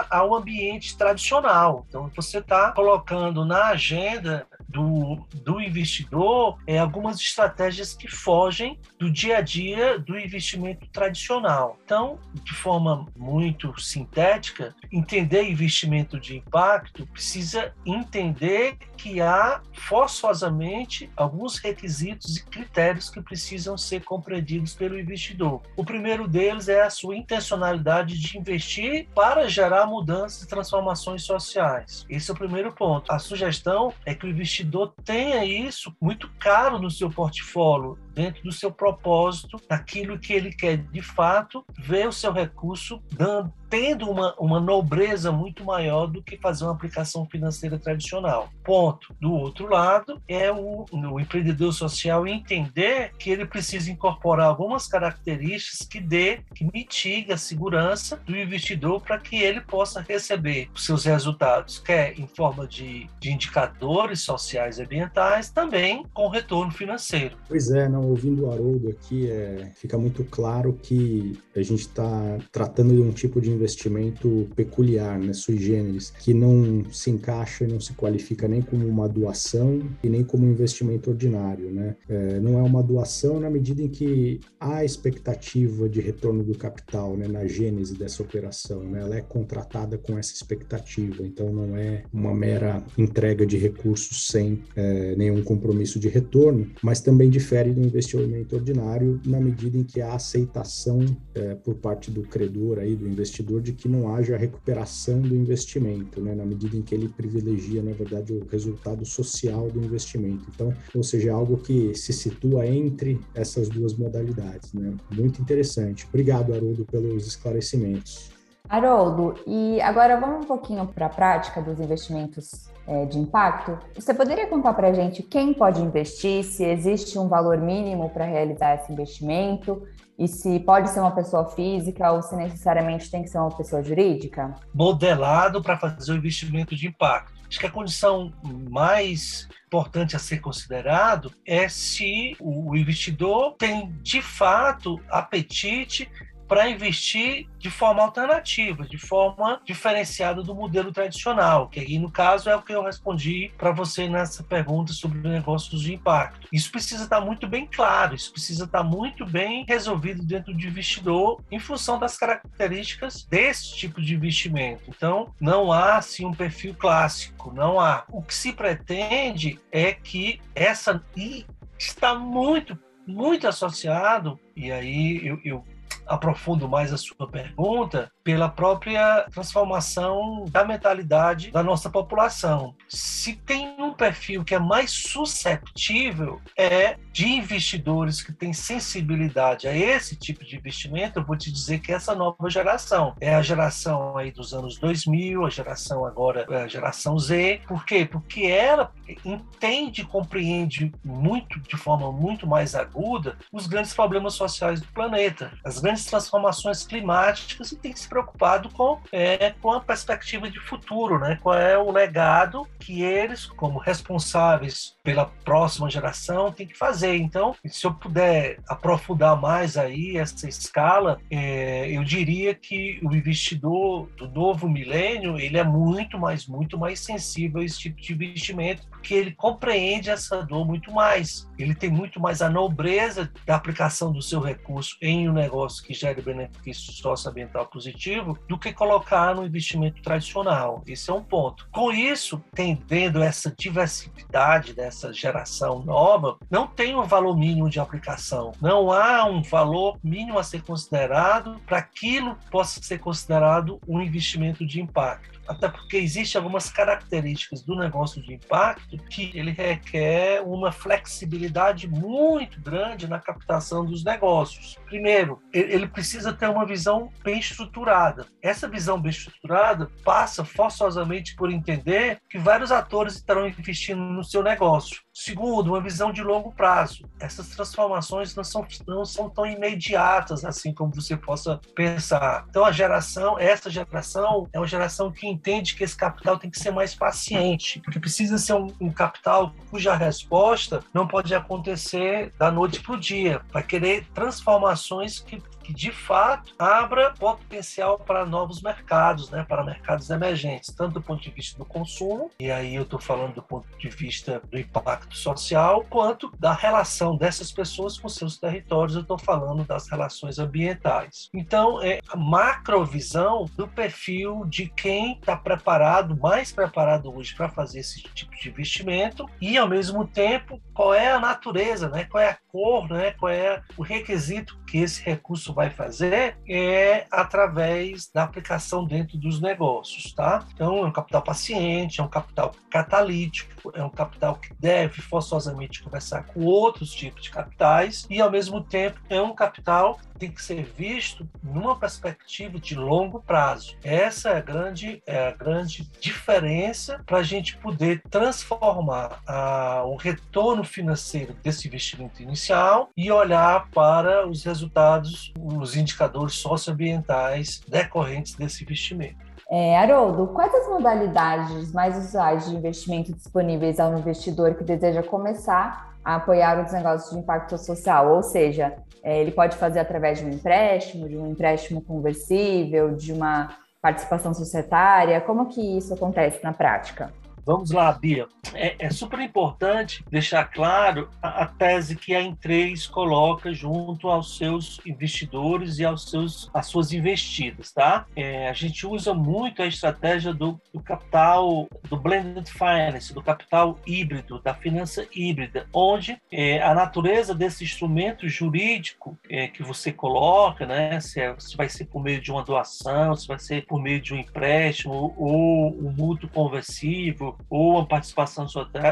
ao 0.09 0.35
ambiente 0.35 0.97
tradicional. 0.97 1.85
Então, 1.89 2.11
você 2.15 2.39
está 2.39 2.73
colocando 2.73 3.45
na 3.45 3.67
agenda 3.67 4.47
do, 4.75 5.25
do 5.33 5.61
investidor 5.61 6.59
é, 6.67 6.79
algumas 6.79 7.21
estratégias 7.21 7.95
que 7.95 8.09
fogem 8.09 8.79
do 8.99 9.09
dia 9.09 9.39
a 9.39 9.41
dia 9.41 9.99
do 10.01 10.19
investimento 10.19 10.87
tradicional. 10.89 11.79
Então, 11.85 12.19
de 12.43 12.53
forma 12.53 13.07
muito 13.17 13.81
sintética, 13.81 14.75
entender 14.93 15.45
investimento 15.49 16.19
de 16.19 16.39
impacto 16.39 17.07
precisa 17.07 17.73
entender 17.87 18.77
que 18.97 19.21
há 19.21 19.61
forçosamente 19.73 21.09
alguns 21.17 21.59
requisitos 21.59 22.37
e 22.37 22.45
critérios 22.45 23.09
que 23.09 23.21
precisam 23.21 23.79
ser 23.79 24.03
compreendidos 24.03 24.75
pelo 24.75 24.99
investidor. 24.99 25.63
O 25.77 25.85
primeiro 25.85 26.27
deles 26.27 26.69
é 26.69 26.83
a 26.83 26.91
sua 26.91 27.17
intencionalidade 27.17 28.19
de 28.19 28.37
investir 28.37 29.07
para 29.15 29.49
gerar 29.49 29.87
mudanças 29.87 30.43
e 30.43 30.49
transformações 30.49 31.23
sociais. 31.23 32.05
Esse 32.09 32.31
é 32.31 32.35
o 32.35 32.37
primeiro 32.37 32.73
ponto. 32.73 33.13
A 33.13 33.19
sugestão 33.19 33.93
é 34.05 34.15
que 34.15 34.27
o 34.27 34.29
investidor 34.29 34.64
investidor 34.65 34.95
tenha 35.05 35.45
isso 35.45 35.95
muito 36.01 36.29
caro 36.39 36.79
no 36.79 36.91
seu 36.91 37.11
portfólio 37.11 37.99
dentro 38.15 38.43
do 38.43 38.53
seu 38.53 38.71
propósito, 38.71 39.61
daquilo 39.69 40.19
que 40.19 40.33
ele 40.33 40.53
quer 40.53 40.77
de 40.77 41.03
fato, 41.03 41.65
ver 41.79 42.09
o 42.09 42.13
seu 42.13 42.33
recurso 42.33 43.03
dando, 43.13 43.53
tendo 43.69 44.09
uma, 44.09 44.35
uma 44.39 44.61
nobreza 44.61 45.33
muito 45.33 45.65
maior 45.65 46.07
do 46.07 46.23
que 46.23 46.37
fazer 46.37 46.65
uma 46.65 46.73
aplicação 46.73 47.27
financeira 47.27 47.79
tradicional. 47.79 48.49
Ponto. 48.63 49.15
Do 49.21 49.33
outro 49.33 49.69
lado, 49.69 50.23
é 50.29 50.51
o, 50.51 50.85
o 50.93 51.21
empreendedor 51.21 51.73
social 51.73 52.27
entender 52.27 53.13
que 53.19 53.31
ele 53.31 53.45
precisa 53.45 53.91
incorporar 53.91 54.47
algumas 54.47 54.87
características 54.87 55.87
que 55.87 56.01
dê, 56.01 56.41
que 56.55 56.69
mitigue 56.73 57.33
a 57.33 57.37
segurança 57.37 58.17
do 58.25 58.37
investidor 58.37 59.01
para 59.01 59.19
que 59.19 59.37
ele 59.37 59.61
possa 59.61 60.01
receber 60.01 60.71
os 60.75 60.85
seus 60.85 61.05
resultados, 61.05 61.79
quer 61.79 62.19
em 62.19 62.27
forma 62.27 62.67
de, 62.67 63.09
de 63.19 63.33
indicadores 63.33 64.21
sociais 64.21 64.79
e 64.79 64.83
ambientais, 64.83 65.51
também 65.51 66.05
com 66.13 66.29
retorno 66.29 66.71
financeiro. 66.71 67.37
Pois 67.49 67.71
é, 67.71 67.89
não, 67.89 68.04
ouvindo 68.05 68.45
o 68.45 68.51
Haroldo 68.51 68.89
aqui, 68.89 69.29
é, 69.29 69.71
fica 69.75 69.99
muito 69.99 70.25
claro 70.25 70.79
que 70.83 71.39
a 71.55 71.63
gente 71.63 71.81
está 71.81 72.39
tratando 72.53 72.95
de 72.95 73.01
um 73.01 73.11
tipo 73.11 73.41
de 73.41 73.51
investimento 73.51 74.49
peculiar, 74.55 75.19
né, 75.19 75.33
sui 75.33 75.59
generis, 75.59 76.11
que 76.11 76.35
não 76.35 76.85
se 76.91 77.11
encaixa 77.11 77.65
e 77.65 77.67
não 77.67 77.81
se 77.81 77.93
qualifica 77.95 78.49
nem 78.49 78.63
como 78.63 78.87
uma 78.87 79.09
doação 79.09 79.83
e 80.03 80.09
nem 80.09 80.25
como 80.25 80.47
um 80.47 80.51
investimento 80.51 81.11
ordinário. 81.11 81.71
Né? 81.71 81.97
É, 82.09 82.41
não 82.41 82.59
é 82.59 82.63
uma 82.63 82.83
doação 82.83 83.41
na 83.41 83.51
medida 83.51 83.83
em 83.83 83.89
que 83.89 84.41
há 84.59 84.85
expectativa 84.85 85.89
de 85.89 86.01
retorno 86.01 86.43
do 86.43 86.57
capital 86.57 87.17
né, 87.17 87.29
na 87.29 87.47
gênese 87.47 87.95
dessa 87.95 88.23
operação. 88.23 88.83
Né? 88.83 89.01
Ela 89.01 89.17
é 89.17 89.21
contratada 89.21 89.99
com 89.99 90.19
essa 90.19 90.33
expectativa, 90.33 91.25
então 91.25 91.53
não 91.53 91.77
é 91.77 92.03
uma 92.13 92.35
mera 92.35 92.83
entrega 92.97 93.47
de 93.47 93.57
recursos 93.57 94.29
sem 94.29 94.63
é, 94.77 95.15
nenhum 95.17 95.43
compromisso 95.43 95.99
de 95.99 96.09
retorno, 96.09 96.71
mas 96.83 97.01
também 97.01 97.29
difere 97.29 97.73
do 97.73 97.83
investimento 97.95 98.57
ordinário 98.57 99.21
na 99.25 99.39
medida 99.39 99.79
em 99.79 99.85
que 99.85 100.01
há 100.01 100.15
aceitação 100.15 100.99
é, 101.35 101.55
por 101.55 101.77
parte 101.77 102.11
do 102.11 102.23
credor, 102.23 102.79
aí, 102.79 102.97
do 102.97 103.07
investidor, 103.07 103.61
de 103.61 103.73
que 103.73 103.89
não 103.89 104.13
haja 104.13 104.37
recuperação 104.37 105.21
do 105.21 105.35
investimento, 105.35 106.21
né? 106.21 106.35
na 106.35 106.45
medida 106.45 106.77
em 106.77 106.83
que 106.83 106.95
ele 106.95 107.09
privilegia, 107.09 107.83
na 107.83 107.93
verdade, 107.93 108.33
o 108.33 108.45
resultado 108.51 109.05
social 109.07 109.71
do 109.71 109.79
investimento. 109.79 110.45
Então, 110.53 110.75
ou 110.95 111.03
seja, 111.05 111.29
é 111.29 111.33
algo 111.33 111.57
que 111.59 111.95
se 111.95 112.13
situa 112.13 112.67
entre 112.67 113.21
essas 113.35 113.69
duas 113.69 113.95
modalidades. 113.95 114.73
Né? 114.73 114.95
Muito 115.13 115.41
interessante. 115.41 116.07
Obrigado, 116.09 116.53
Haroldo, 116.53 116.85
pelos 116.85 117.27
esclarecimentos. 117.27 118.31
Haroldo, 118.69 119.35
e 119.47 119.81
agora 119.83 120.19
vamos 120.19 120.45
um 120.45 120.49
pouquinho 120.49 120.87
para 120.87 121.07
a 121.07 121.11
prática 121.11 121.61
dos 121.61 121.79
investimentos 121.79 122.74
é, 122.87 123.07
de 123.07 123.19
impacto. 123.19 123.79
Você 123.95 124.13
poderia 124.13 124.47
contar 124.47 124.75
para 124.75 124.89
a 124.89 124.93
gente 124.93 125.23
quem 125.23 125.55
pode 125.55 125.81
investir, 125.81 126.45
se 126.45 126.65
existe 126.65 127.19
um 127.19 127.29
valor 127.29 127.59
mínimo 127.59 128.11
para 128.11 128.25
realizar 128.25 128.75
esse 128.75 128.93
investimento 128.93 129.87
e 130.19 130.29
se 130.29 130.61
pode 130.61 130.91
ser 130.91 131.01
uma 131.01 131.11
pessoa 131.11 131.51
física 131.51 132.13
ou 132.13 132.23
se 132.23 132.37
necessariamente 132.37 133.11
tem 133.11 133.23
que 133.23 133.29
ser 133.29 133.39
uma 133.39 133.51
pessoa 133.51 133.83
jurídica? 133.83 134.55
Modelado 134.73 135.63
para 135.63 135.77
fazer 135.77 136.13
o 136.13 136.17
investimento 136.17 136.77
de 136.77 136.87
impacto. 136.87 137.33
Acho 137.49 137.61
que 137.61 137.67
a 137.67 137.71
condição 137.71 138.33
mais 138.71 139.49
importante 139.67 140.17
a 140.17 140.19
ser 140.19 140.41
considerado 140.41 141.33
é 141.47 141.69
se 141.69 142.37
o 142.41 142.77
investidor 142.77 143.55
tem 143.59 143.93
de 144.03 144.23
fato 144.23 145.01
apetite 145.09 146.09
para 146.47 146.69
investir 146.69 147.49
de 147.59 147.71
forma 147.71 148.03
alternativa, 148.03 148.85
de 148.85 148.99
forma 148.99 149.61
diferenciada 149.65 150.43
do 150.43 150.55
modelo 150.55 150.93
tradicional, 150.93 151.69
que 151.69 151.81
aí 151.81 151.99
no 151.99 152.11
caso 152.11 152.51
é 152.51 152.57
o 152.57 152.63
que 152.63 152.73
eu 152.73 152.83
respondi 152.83 153.53
para 153.57 153.73
você 153.73 154.09
nessa 154.09 154.43
pergunta 154.43 154.93
sobre 154.93 155.19
negócios 155.27 155.81
de 155.81 155.95
impacto. 155.95 156.47
Isso 156.53 156.71
precisa 156.71 157.05
estar 157.05 157.21
muito 157.21 157.47
bem 157.47 157.67
claro, 157.67 158.15
isso 158.15 158.31
precisa 158.31 158.65
estar 158.65 158.83
muito 158.83 159.25
bem 159.25 159.65
resolvido 159.67 160.25
dentro 160.25 160.53
do 160.53 160.61
investidor 160.61 161.43
em 161.51 161.59
função 161.59 161.99
das 161.99 162.17
características 162.17 163.25
desse 163.25 163.75
tipo 163.75 164.01
de 164.01 164.15
investimento. 164.15 164.83
Então, 164.89 165.33
não 165.41 165.73
há 165.73 165.97
assim 165.97 166.25
um 166.25 166.35
perfil 166.35 166.75
clássico, 166.75 167.53
não 167.53 167.81
há. 167.81 168.05
O 168.09 168.23
que 168.23 168.35
se 168.35 168.53
pretende 168.53 169.59
é 169.73 169.93
que 169.93 170.41
essa 170.55 171.03
e 171.17 171.47
está 171.79 172.15
muito 172.15 172.79
muito 173.07 173.47
associado, 173.47 174.39
e 174.57 174.73
aí 174.73 175.27
eu, 175.27 175.39
eu 175.45 175.65
aprofundo 176.07 176.69
mais 176.69 176.93
a 176.93 176.97
sua 176.97 177.29
pergunta, 177.31 178.11
pela 178.25 178.49
própria 178.49 179.27
transformação 179.31 180.47
da 180.51 180.65
mentalidade 180.65 181.51
da 181.51 181.63
nossa 181.63 181.91
população. 181.91 182.75
Se 182.89 183.35
tem 183.35 183.77
um 183.79 183.93
perfil 183.93 184.43
que 184.43 184.55
é 184.55 184.59
mais 184.59 184.91
susceptível, 184.91 186.41
é 186.57 186.97
de 187.13 187.29
investidores 187.29 188.23
que 188.23 188.33
têm 188.33 188.55
sensibilidade 188.55 189.69
a 189.69 189.77
esse 189.77 190.17
tipo 190.17 190.45
de 190.45 190.57
investimento, 190.57 191.19
eu 191.19 191.25
vou 191.25 191.37
te 191.37 191.53
dizer 191.53 191.81
que 191.81 191.93
essa 191.93 192.15
nova 192.15 192.49
geração 192.49 193.15
é 193.21 193.35
a 193.35 193.43
geração 193.43 194.17
aí 194.17 194.33
dos 194.33 194.55
anos 194.55 194.79
2000, 194.79 195.45
a 195.45 195.51
geração 195.51 196.07
agora, 196.07 196.47
é 196.49 196.63
a 196.63 196.67
geração 196.67 197.19
Z. 197.19 197.61
Por 197.69 197.85
quê? 197.85 198.09
Porque 198.11 198.47
ela 198.47 198.91
entende 199.25 200.05
compreende 200.05 200.93
muito, 201.05 201.61
de 201.61 201.77
forma 201.77 202.11
muito 202.11 202.47
mais 202.47 202.75
aguda, 202.75 203.37
os 203.53 203.67
grandes 203.67 203.93
problemas 203.93 204.35
sociais 204.35 204.81
do 204.81 204.87
planeta, 204.89 205.53
as 205.65 205.79
grandes 205.79 206.07
transformações 206.07 206.85
climáticas 206.87 207.73
e 207.73 207.77
tem 207.77 207.95
se 207.95 208.09
preocupado 208.15 208.69
com, 208.69 209.01
é, 209.11 209.51
com 209.61 209.73
a 209.73 209.81
perspectiva 209.81 210.49
de 210.49 210.61
futuro, 210.61 211.19
né? 211.19 211.37
qual 211.43 211.57
é 211.57 211.77
o 211.77 211.91
legado 211.91 212.65
que 212.79 213.03
eles, 213.03 213.45
como 213.45 213.81
responsáveis 213.81 214.95
pela 215.03 215.27
próxima 215.45 215.91
geração, 215.91 216.53
têm 216.53 216.65
que 216.65 216.79
fazer. 216.79 217.17
Então, 217.17 217.57
se 217.67 217.85
eu 217.85 217.93
puder 217.93 218.61
aprofundar 218.69 219.41
mais 219.41 219.77
aí 219.77 220.17
essa 220.17 220.49
escala, 220.49 221.19
é, 221.29 221.91
eu 221.91 222.05
diria 222.05 222.55
que 222.55 223.01
o 223.03 223.13
investidor 223.13 224.07
do 224.17 224.29
novo 224.29 224.69
milênio 224.69 225.37
ele 225.37 225.59
é 225.59 225.65
muito 225.65 226.17
mais, 226.17 226.47
muito 226.47 226.79
mais 226.79 227.01
sensível 227.01 227.63
a 227.63 227.65
esse 227.65 227.81
tipo 227.81 228.01
de 228.01 228.13
investimento, 228.13 228.87
porque 229.05 229.13
ele 229.13 229.33
compreende 229.33 230.09
essa 230.09 230.43
dor 230.43 230.67
muito 230.67 230.91
mais. 230.91 231.47
Ele 231.59 231.75
tem 231.75 231.91
muito 231.91 232.19
mais 232.19 232.41
a 232.41 232.49
nobreza 232.49 233.31
da 233.45 233.55
aplicação 233.55 234.11
do 234.11 234.23
seu 234.23 234.41
recurso 234.41 234.97
em 235.03 235.29
um 235.29 235.33
negócio 235.35 235.85
que 235.85 235.93
gere 235.93 236.23
benefício 236.23 236.91
socioambiental 236.91 237.67
positivo 237.67 238.39
do 238.49 238.59
que 238.59 238.73
colocar 238.73 239.35
no 239.35 239.45
investimento 239.45 240.01
tradicional. 240.01 240.83
Esse 240.87 241.11
é 241.11 241.13
um 241.13 241.23
ponto. 241.23 241.69
Com 241.71 241.93
isso, 241.93 242.43
tendendo 242.55 243.23
essa 243.23 243.55
diversidade 243.55 244.73
dessa 244.73 245.13
geração 245.13 245.81
nova, 245.81 246.39
não 246.51 246.67
tem 246.67 246.97
um 246.97 247.05
valor 247.05 247.37
mínimo 247.37 247.69
de 247.69 247.79
aplicação. 247.79 248.53
Não 248.59 248.91
há 248.91 249.27
um 249.27 249.43
valor 249.43 249.99
mínimo 250.03 250.39
a 250.39 250.43
ser 250.43 250.63
considerado 250.63 251.61
para 251.67 251.77
aquilo 251.77 252.39
possa 252.51 252.83
ser 252.83 252.99
considerado 253.01 253.79
um 253.87 254.01
investimento 254.01 254.65
de 254.65 254.81
impacto 254.81 255.35
até 255.47 255.69
porque 255.69 255.97
existem 255.97 256.39
algumas 256.39 256.71
características 256.71 257.63
do 257.63 257.77
negócio 257.77 258.23
de 258.23 258.35
impacto 258.35 258.97
que 258.97 259.31
ele 259.35 259.51
requer 259.51 260.43
uma 260.43 260.73
flexibilidade 260.73 261.89
muito 261.89 262.61
grande 262.61 263.07
na 263.07 263.19
captação 263.19 263.85
dos 263.85 264.05
negócios. 264.05 264.77
Primeiro, 264.95 265.43
ele 265.53 265.89
precisa 265.89 266.33
ter 266.33 266.49
uma 266.49 266.65
visão 266.65 267.11
bem 267.25 267.41
estruturada. 267.41 268.29
Essa 268.41 268.69
visão 268.69 268.97
bem 268.97 269.11
estruturada 269.11 269.91
passa 270.05 270.45
forçosamente 270.45 271.35
por 271.35 271.51
entender 271.51 272.21
que 272.31 272.39
vários 272.39 272.71
atores 272.71 273.15
estarão 273.15 273.49
investindo 273.49 273.99
no 273.99 274.23
seu 274.23 274.41
negócio. 274.41 275.03
Segundo, 275.13 275.73
uma 275.73 275.81
visão 275.81 276.13
de 276.13 276.23
longo 276.23 276.53
prazo. 276.53 277.09
Essas 277.21 277.49
transformações 277.49 278.37
não 278.37 278.45
são, 278.45 278.65
não 278.87 279.05
são 279.05 279.29
tão 279.29 279.45
imediatas 279.45 280.45
assim 280.45 280.73
como 280.73 280.95
você 280.95 281.17
possa 281.17 281.61
pensar. 281.75 282.47
Então, 282.49 282.65
a 282.65 282.71
geração, 282.71 283.37
essa 283.37 283.69
geração, 283.69 284.49
é 284.53 284.61
uma 284.61 284.67
geração 284.67 285.11
que 285.11 285.27
entende 285.27 285.75
que 285.75 285.83
esse 285.83 285.97
capital 285.97 286.39
tem 286.39 286.51
que 286.51 286.59
ser 286.59 286.71
mais 286.71 286.95
paciente, 286.95 287.81
porque 287.81 287.99
precisa 287.99 288.39
ser 288.39 288.55
um, 288.55 288.69
um 288.81 288.93
capital 288.93 289.53
cuja 289.71 289.97
resposta 289.97 290.85
não 290.93 291.07
pode 291.07 291.35
acontecer 291.35 292.33
da 292.39 292.51
noite 292.51 292.81
para 292.81 292.95
o 292.95 293.01
dia. 293.01 293.41
Vai 293.53 293.63
querer 293.63 294.07
transformações 294.15 294.84
que 295.21 295.43
que 295.65 295.73
de 295.73 295.91
fato 295.91 296.55
abra 296.59 297.13
potencial 297.19 297.99
para 297.99 298.27
novos 298.27 298.61
mercados, 298.61 299.31
né, 299.31 299.45
para 299.49 299.65
mercados 299.65 300.11
emergentes, 300.11 300.75
tanto 300.75 300.95
do 300.95 301.03
ponto 301.03 301.23
de 301.23 301.31
vista 301.31 301.59
do 301.59 301.65
consumo, 301.65 302.31
e 302.39 302.51
aí 302.51 302.75
eu 302.75 302.83
estou 302.83 303.01
falando 303.01 303.35
do 303.35 303.43
ponto 303.43 303.67
de 303.79 303.89
vista 303.89 304.43
do 304.51 304.59
impacto 304.59 305.17
social, 305.17 305.85
quanto 305.89 306.31
da 306.39 306.53
relação 306.53 307.17
dessas 307.17 307.51
pessoas 307.51 307.99
com 307.99 308.09
seus 308.09 308.37
territórios, 308.39 308.95
eu 308.95 309.03
estou 309.03 309.19
falando 309.19 309.65
das 309.65 309.89
relações 309.89 310.39
ambientais. 310.39 311.31
Então, 311.33 311.83
é 311.83 312.01
a 312.09 312.17
macrovisão 312.17 313.47
do 313.57 313.67
perfil 313.67 314.45
de 314.47 314.69
quem 314.69 315.15
está 315.15 315.37
preparado, 315.37 316.17
mais 316.21 316.53
preparado 316.53 317.15
hoje 317.15 317.35
para 317.35 317.49
fazer 317.49 317.81
esse 317.81 318.03
tipo 318.03 318.37
de 318.37 318.51
investimento, 318.51 319.27
e 319.41 319.57
ao 319.57 319.69
mesmo 319.69 320.07
tempo, 320.07 320.61
qual 320.75 320.93
é 320.93 321.11
a 321.11 321.19
natureza, 321.19 321.89
né, 321.89 322.05
qual 322.05 322.23
é 322.23 322.31
a 322.31 322.39
cor, 322.49 322.89
né, 322.91 323.13
qual 323.13 323.33
é 323.33 323.63
o 323.77 323.83
requisito 323.83 324.59
que 324.67 324.79
esse 324.79 325.03
recurso 325.03 325.54
vai 325.55 325.71
fazer 325.71 326.37
é 326.49 327.07
através 327.11 328.11
da 328.13 328.25
aplicação 328.25 328.85
dentro 328.85 329.17
dos 329.17 329.41
negócios, 329.41 330.13
tá? 330.13 330.45
Então, 330.53 330.79
é 330.79 330.87
um 330.87 330.93
capital 330.93 331.23
paciente, 331.23 332.01
é 332.01 332.05
um 332.05 332.09
capital 332.09 332.53
catalítico, 332.71 333.71
é 333.75 333.83
um 333.83 333.91
capital 333.91 334.35
que 334.37 334.53
deve 334.59 335.01
forçosamente 335.01 335.83
conversar 335.83 336.25
com 336.25 336.45
outros 336.45 336.93
tipos 336.93 337.23
de 337.23 337.31
capitais 337.31 338.07
e, 338.11 338.21
ao 338.21 338.31
mesmo 338.31 338.63
tempo, 338.63 339.01
é 339.09 339.21
um 339.21 339.35
capital 339.35 339.97
que 339.97 340.19
tem 340.19 340.31
que 340.31 340.43
ser 340.43 340.65
visto 340.65 341.29
numa 341.43 341.79
perspectiva 341.79 342.59
de 342.59 342.75
longo 342.75 343.21
prazo. 343.21 343.77
Essa 343.83 344.31
é 344.31 344.37
a 344.39 344.41
grande, 344.41 345.03
é 345.07 345.29
a 345.29 345.33
grande 345.33 345.91
diferença 346.01 347.03
para 347.07 347.19
a 347.19 347.23
gente 347.23 347.57
poder 347.59 348.03
transformar 348.11 349.21
a, 349.27 349.83
o 349.85 349.97
retorno 349.97 350.65
financeiro 350.65 351.35
desse 351.43 351.69
investimento 351.69 352.23
inicial 352.23 352.91
e 352.97 353.11
olhar 353.11 353.69
para 353.71 354.29
os 354.29 354.45
resultados, 354.45 355.33
os 355.45 355.77
indicadores 355.77 356.37
socioambientais 356.37 357.61
decorrentes 357.69 358.35
desse 358.35 358.65
investimento. 358.65 359.17
É, 359.51 359.77
Haroldo, 359.77 360.29
quais 360.29 360.55
as 360.55 360.67
modalidades 360.69 361.71
mais 361.73 361.97
usuais 361.99 362.49
de 362.49 362.57
investimento 362.57 363.13
disponíveis 363.13 363.79
ao 363.79 363.97
investidor 363.99 364.55
que 364.55 364.65
deseja 364.65 365.03
começar 365.03 365.95
a 366.03 366.17
apoiar 366.17 366.65
os 366.65 366.73
negócios 366.73 367.11
de 367.11 367.19
impacto 367.19 367.59
social? 367.59 368.15
Ou 368.15 368.23
seja, 368.23 368.75
é, 369.03 369.21
ele 369.21 369.33
pode 369.33 369.57
fazer 369.57 369.81
através 369.81 370.19
de 370.19 370.25
um 370.25 370.31
empréstimo, 370.31 371.09
de 371.09 371.17
um 371.19 371.31
empréstimo 371.31 371.83
conversível, 371.83 372.95
de 372.95 373.13
uma 373.13 373.51
participação 373.83 374.33
societária? 374.33 375.21
Como 375.21 375.47
que 375.47 375.61
isso 375.61 375.93
acontece 375.93 376.43
na 376.43 376.55
prática? 376.55 377.13
Vamos 377.47 377.71
lá, 377.71 377.93
Bia. 377.93 378.27
É, 378.55 378.87
é 378.87 378.91
super 378.91 379.21
importante 379.21 380.03
deixar 380.11 380.45
claro 380.47 381.11
a, 381.21 381.43
a, 381.43 381.47
tese 381.47 381.95
que 381.95 382.15
a 382.15 382.21
Em3 382.23 382.89
coloca 382.91 383.53
junto 383.53 384.09
aos 384.09 384.39
seus 384.39 384.81
investidores 384.87 385.79
e 385.79 385.85
aos 385.85 386.11
seus, 386.11 386.51
às 386.55 386.67
suas 386.67 386.93
investidas, 386.93 387.71
tá? 387.71 388.07
É, 388.17 388.49
a 388.49 388.53
gente 388.55 388.87
usa 388.87 389.13
muito 389.13 389.61
a 389.61 389.67
estratégia 389.67 390.33
do, 390.33 390.59
do, 390.73 390.81
capital, 390.81 391.69
do 391.89 391.97
blended 391.99 392.51
finance, 392.51 393.13
do 393.13 393.23
capital 393.23 393.79
híbrido, 393.87 394.41
da 394.41 394.55
finança 394.55 395.07
híbrida, 395.15 395.67
onde 395.73 396.17
é, 396.33 396.63
a 396.63 396.75
natureza 396.75 397.35
desse 397.35 397.65
instrumento 397.65 398.27
jurídico 398.27 399.19
é, 399.29 399.49
que 399.49 399.63
você 399.63 399.93
coloca, 399.93 400.65
né? 400.65 400.99
Se, 401.01 401.21
é, 401.21 401.35
se 401.39 401.57
vai 401.57 401.69
ser 401.69 401.87
por 401.87 402.03
meio 402.03 402.23
de 402.23 402.31
uma 402.31 402.43
doação, 402.43 403.15
se 403.15 403.29
vai 403.29 403.39
ser 403.39 403.67
por 403.67 403.83
meio 403.83 404.01
de 404.01 404.15
um 404.15 404.19
empréstimo 404.19 405.15
ou 405.19 405.69
um 405.77 405.93
mútuo 405.93 406.29
conversível, 406.31 407.34
ou 407.49 407.73
uma 407.73 407.87
participação 407.87 408.47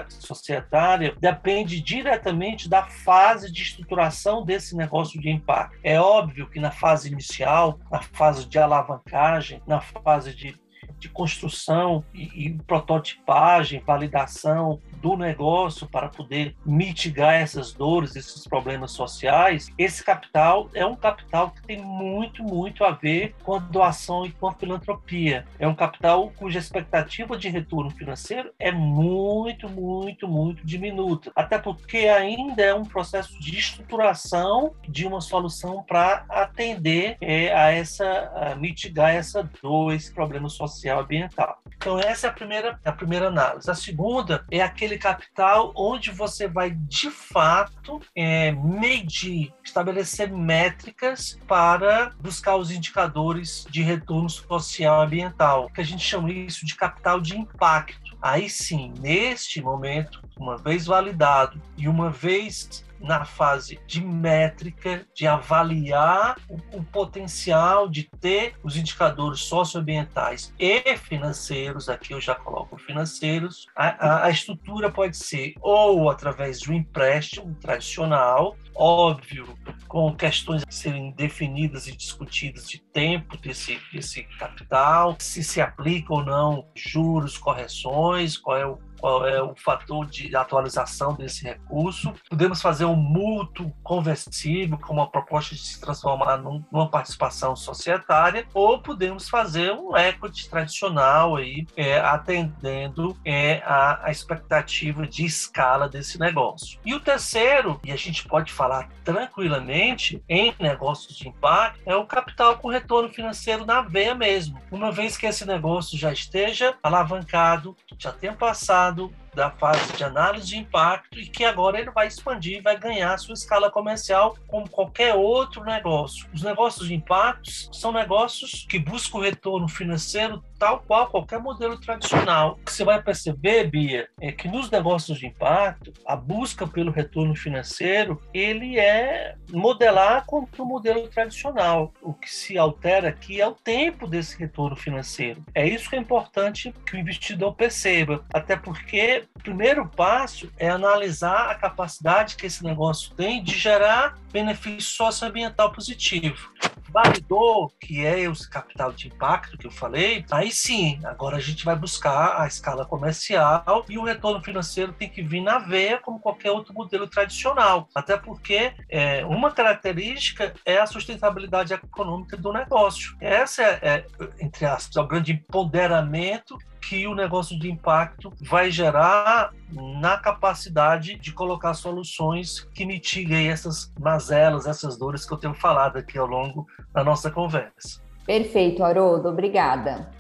societária 0.09 1.15
depende 1.21 1.81
diretamente 1.81 2.69
da 2.69 2.85
fase 2.85 3.51
de 3.51 3.63
estruturação 3.63 4.45
desse 4.45 4.77
negócio 4.77 5.21
de 5.21 5.31
impacto. 5.31 5.79
É 5.83 6.01
óbvio 6.01 6.49
que 6.49 6.61
na 6.61 6.71
fase 6.71 7.11
inicial, 7.11 7.79
na 7.91 8.01
fase 8.01 8.47
de 8.47 8.59
alavancagem, 8.59 9.63
na 9.67 9.81
fase 9.81 10.35
de 10.35 10.62
de 11.02 11.09
construção 11.09 12.04
e, 12.14 12.47
e, 12.47 12.50
prototipagem, 12.64 13.82
validação 13.85 14.80
do 14.99 15.16
negócio 15.16 15.88
para 15.88 16.09
poder 16.09 16.54
mitigar 16.64 17.35
essas 17.35 17.73
dores, 17.73 18.14
esses 18.14 18.47
problemas 18.47 18.92
sociais, 18.92 19.68
esse 19.76 20.04
capital 20.04 20.71
é 20.73 20.87
um 20.87 20.94
capital 20.94 21.50
que 21.50 21.62
tem 21.62 21.82
muito, 21.82 22.44
muito 22.44 22.85
a 22.85 22.92
ver 22.92 23.35
com 23.42 23.56
a 23.56 23.59
doação 23.59 24.25
e 24.25 24.30
com 24.30 24.47
a 24.47 24.54
filantropia. 24.54 25.44
É 25.59 25.66
um 25.66 25.75
capital 25.75 26.30
cuja 26.37 26.61
expectativa 26.61 27.37
de 27.37 27.49
retorno 27.49 27.90
financeiro 27.90 28.52
é 28.56 28.71
muito, 28.71 29.68
muito, 29.68 30.28
muito 30.28 30.64
diminuta. 30.64 31.32
Até 31.35 31.59
porque 31.59 32.06
ainda 32.06 32.62
é 32.62 32.73
um 32.73 32.85
processo 32.85 33.37
de 33.40 33.59
estruturação 33.59 34.73
de 34.88 35.04
uma 35.04 35.21
solução 35.21 35.82
para 35.82 36.25
atender 36.28 37.16
é, 37.21 37.52
a 37.52 37.73
essa, 37.73 38.32
a 38.37 38.54
mitigar 38.54 39.11
essa 39.11 39.42
dor, 39.61 39.92
esse 39.92 40.14
problema 40.14 40.49
social 40.49 40.92
ambiental. 41.01 41.59
Então 41.77 41.99
essa 41.99 42.27
é 42.27 42.31
a 42.31 42.33
primeira, 42.33 42.81
a 42.85 42.93
primeira 42.93 43.29
análise. 43.29 43.71
A 43.71 43.75
segunda 43.75 44.45
é 44.51 44.61
aquele 44.61 44.97
capital 44.99 45.73
onde 45.77 46.11
você 46.11 46.47
vai 46.47 46.71
de 46.71 47.11
fato 47.11 48.01
é, 48.15 48.53
medir, 48.53 49.53
estabelecer 49.65 50.31
métricas 50.31 51.39
para 51.47 52.13
buscar 52.21 52.57
os 52.57 52.71
indicadores 52.71 53.67
de 53.69 53.83
retorno 53.83 54.31
social 54.31 55.03
ambiental, 55.03 55.69
que 55.71 55.81
a 55.81 55.85
gente 55.85 56.05
chama 56.05 56.31
isso 56.31 56.65
de 56.65 56.77
capital 56.77 57.21
de 57.21 57.37
impacto. 57.37 58.17
Aí 58.21 58.49
sim, 58.49 58.95
neste 59.01 59.61
momento, 59.61 60.23
uma 60.39 60.57
vez 60.57 60.87
validado 60.87 61.61
e 61.77 61.89
uma 61.89 62.11
vez 62.11 62.85
na 63.02 63.25
fase 63.25 63.80
de 63.87 64.00
métrica, 64.00 65.06
de 65.14 65.26
avaliar 65.26 66.37
o, 66.49 66.78
o, 66.78 66.85
potencial 66.85 67.88
de 67.88 68.04
ter 68.21 68.54
os 68.62 68.76
indicadores 68.76 69.40
socioambientais 69.40 70.54
e 70.58 70.97
financeiros, 70.97 71.88
aqui 71.88 72.12
eu 72.12 72.21
já 72.21 72.34
coloco 72.34 72.78
financeiros, 72.78 73.67
a, 73.76 74.06
a, 74.06 74.26
a 74.26 74.30
estrutura 74.30 74.91
pode 74.91 75.17
ser 75.17 75.54
ou 75.60 76.08
através 76.08 76.60
de 76.60 76.71
um 76.71 76.75
empréstimo 76.75 77.54
tradicional, 77.56 78.56
óbvio, 78.75 79.58
com 79.88 80.15
questões 80.15 80.62
a 80.67 80.71
serem 80.71 81.12
definidas 81.12 81.86
e 81.86 81.97
discutidas 81.97 82.69
de 82.69 82.78
tempo 82.78 83.36
desse, 83.36 83.78
desse 83.93 84.23
capital, 84.38 85.17
se 85.19 85.43
se 85.43 85.60
aplica 85.60 86.15
ou 86.15 86.25
não 86.25 86.67
juros, 86.75 87.36
correções, 87.36 88.36
qual 88.36 88.56
é 88.56 88.67
o 88.67 88.78
é 89.26 89.43
o 89.43 89.54
fator 89.56 90.06
de 90.06 90.34
atualização 90.36 91.15
desse 91.15 91.45
recurso. 91.45 92.12
Podemos 92.28 92.60
fazer 92.62 92.84
um 92.84 92.97
mútuo 92.97 93.73
conversível, 93.82 94.78
com 94.78 94.93
uma 94.93 95.10
proposta 95.10 95.54
de 95.54 95.60
se 95.60 95.80
transformar 95.80 96.36
num, 96.36 96.65
numa 96.71 96.88
participação 96.88 97.56
societária, 97.56 98.47
ou 98.54 98.78
podemos 98.80 99.28
fazer 99.28 99.73
um 99.73 99.97
equity 99.97 100.49
tradicional, 100.49 101.36
aí, 101.36 101.67
é, 101.76 101.99
atendendo 101.99 103.17
é, 103.25 103.62
a, 103.65 104.06
a 104.06 104.10
expectativa 104.10 105.06
de 105.06 105.25
escala 105.25 105.88
desse 105.88 106.19
negócio. 106.19 106.78
E 106.84 106.95
o 106.95 107.00
terceiro, 107.00 107.80
e 107.84 107.93
a 107.93 107.97
gente 107.97 108.26
pode 108.26 108.52
falar 108.52 108.88
tranquilamente 109.04 110.23
em 110.28 110.54
negócios 110.58 111.17
de 111.17 111.28
impacto, 111.28 111.80
é 111.86 111.97
o 111.97 112.06
capital 112.06 112.56
com 112.58 112.69
retorno 112.69 113.08
financeiro 113.08 113.65
na 113.65 113.80
veia 113.82 114.15
mesmo. 114.15 114.60
Uma 114.71 114.93
vez 114.93 115.17
que 115.17 115.26
esse 115.26 115.45
negócio 115.45 115.99
já 115.99 116.12
esteja 116.12 116.75
alavancado, 116.82 117.76
já 117.99 118.12
tenha 118.12 118.32
passado 118.32 118.92
da 119.35 119.50
fase 119.50 119.93
de 119.97 120.05
análise 120.05 120.47
de 120.47 120.59
impacto 120.59 121.19
e 121.19 121.26
que 121.26 121.45
agora 121.45 121.81
ele 121.81 121.91
vai 121.91 122.07
expandir, 122.07 122.63
vai 122.63 122.78
ganhar 122.78 123.17
sua 123.19 123.35
escala 123.35 123.71
comercial 123.71 124.37
como 124.47 124.69
qualquer 124.69 125.15
outro 125.15 125.65
negócio. 125.65 126.28
Os 126.35 126.43
negócios 126.43 126.89
de 126.89 126.95
impactos 126.95 127.71
são 127.73 127.93
negócios 127.93 128.67
que 128.69 128.78
buscam 128.78 129.21
retorno 129.21 129.69
financeiro 129.69 130.45
tal 130.63 130.79
qual 130.79 131.09
qualquer 131.09 131.41
modelo 131.41 131.77
tradicional. 131.77 132.53
O 132.53 132.65
que 132.65 132.73
você 132.73 132.85
vai 132.85 133.03
perceber, 133.03 133.69
Bia, 133.69 134.09
é 134.21 134.31
que 134.31 134.47
nos 134.47 134.71
negócios 134.71 135.19
de 135.19 135.27
impacto, 135.27 135.93
a 136.07 136.15
busca 136.15 136.69
pelo 136.69 136.93
retorno 136.93 137.35
financeiro, 137.35 138.23
ele 138.33 138.79
é 138.79 139.35
modelar 139.51 140.25
como 140.25 140.49
o 140.57 140.65
modelo 140.65 141.09
tradicional. 141.09 141.93
O 142.01 142.15
que 142.15 142.33
se 142.33 142.57
altera 142.57 143.09
aqui 143.09 143.41
é 143.41 143.47
o 143.49 143.57
tempo 143.57 144.07
desse 144.07 144.39
retorno 144.39 144.77
financeiro. 144.77 145.45
É 145.53 145.67
isso 145.67 145.91
que 145.91 145.97
é 145.97 145.99
importante 145.99 146.73
que 146.87 146.95
o 146.95 146.99
investidor 147.01 147.57
perceba, 147.57 148.25
até 148.33 148.55
porque 148.57 149.25
o 149.35 149.43
primeiro 149.43 149.89
passo 149.89 150.49
é 150.57 150.69
analisar 150.69 151.51
a 151.51 151.57
capacidade 151.57 152.37
que 152.37 152.47
esse 152.47 152.63
negócio 152.63 153.13
tem 153.17 153.43
de 153.43 153.59
gerar 153.59 154.17
benefício 154.33 154.93
socioambiental 154.93 155.73
positivo 155.73 156.53
validou 156.93 157.73
que 157.81 158.05
é 158.05 158.21
esse 158.21 158.49
capital 158.49 158.93
de 158.93 159.09
impacto 159.09 159.57
que 159.57 159.67
eu 159.67 159.71
falei, 159.71 160.25
aí 160.31 160.50
sim, 160.50 161.00
agora 161.05 161.37
a 161.37 161.41
gente 161.41 161.65
vai 161.65 161.75
buscar 161.75 162.41
a 162.41 162.47
escala 162.47 162.85
comercial 162.85 163.85
e 163.89 163.99
o 163.99 164.05
retorno 164.05 164.43
financeiro 164.43 164.93
tem 164.93 165.09
que 165.09 165.23
vir 165.23 165.41
na 165.41 165.59
veia 165.59 165.99
como 165.99 166.21
qualquer 166.21 166.50
outro 166.50 166.75
modelo 166.75 167.07
tradicional. 167.07 167.89
Até 167.95 168.17
porque 168.17 168.75
é, 168.89 169.25
uma 169.25 169.50
característica 169.50 170.55
é 170.65 170.78
a 170.78 170.87
sustentabilidade 170.87 171.73
econômica 171.73 172.37
do 172.37 172.52
negócio. 172.52 173.17
Essa 173.21 173.63
é, 173.63 173.78
é 173.83 174.07
entre 174.41 174.67
aspas, 174.67 174.97
é 174.97 175.00
o 175.00 175.07
grande 175.07 175.33
empoderamento 175.33 176.59
que 176.82 177.06
o 177.06 177.14
negócio 177.14 177.58
de 177.58 177.71
impacto 177.71 178.32
vai 178.40 178.71
gerar 178.71 179.52
na 180.00 180.18
capacidade 180.18 181.14
de 181.14 181.32
colocar 181.32 181.75
soluções 181.75 182.68
que 182.75 182.84
mitiguem 182.84 183.49
essas 183.49 183.92
mazelas, 183.99 184.66
essas 184.66 184.99
dores 184.99 185.25
que 185.25 185.32
eu 185.32 185.38
tenho 185.38 185.54
falado 185.54 185.97
aqui 185.97 186.18
ao 186.18 186.26
longo 186.26 186.66
da 186.92 187.04
nossa 187.04 187.30
conversa. 187.30 188.02
Perfeito, 188.26 188.84
Haroldo, 188.84 189.28
obrigada. 189.28 190.10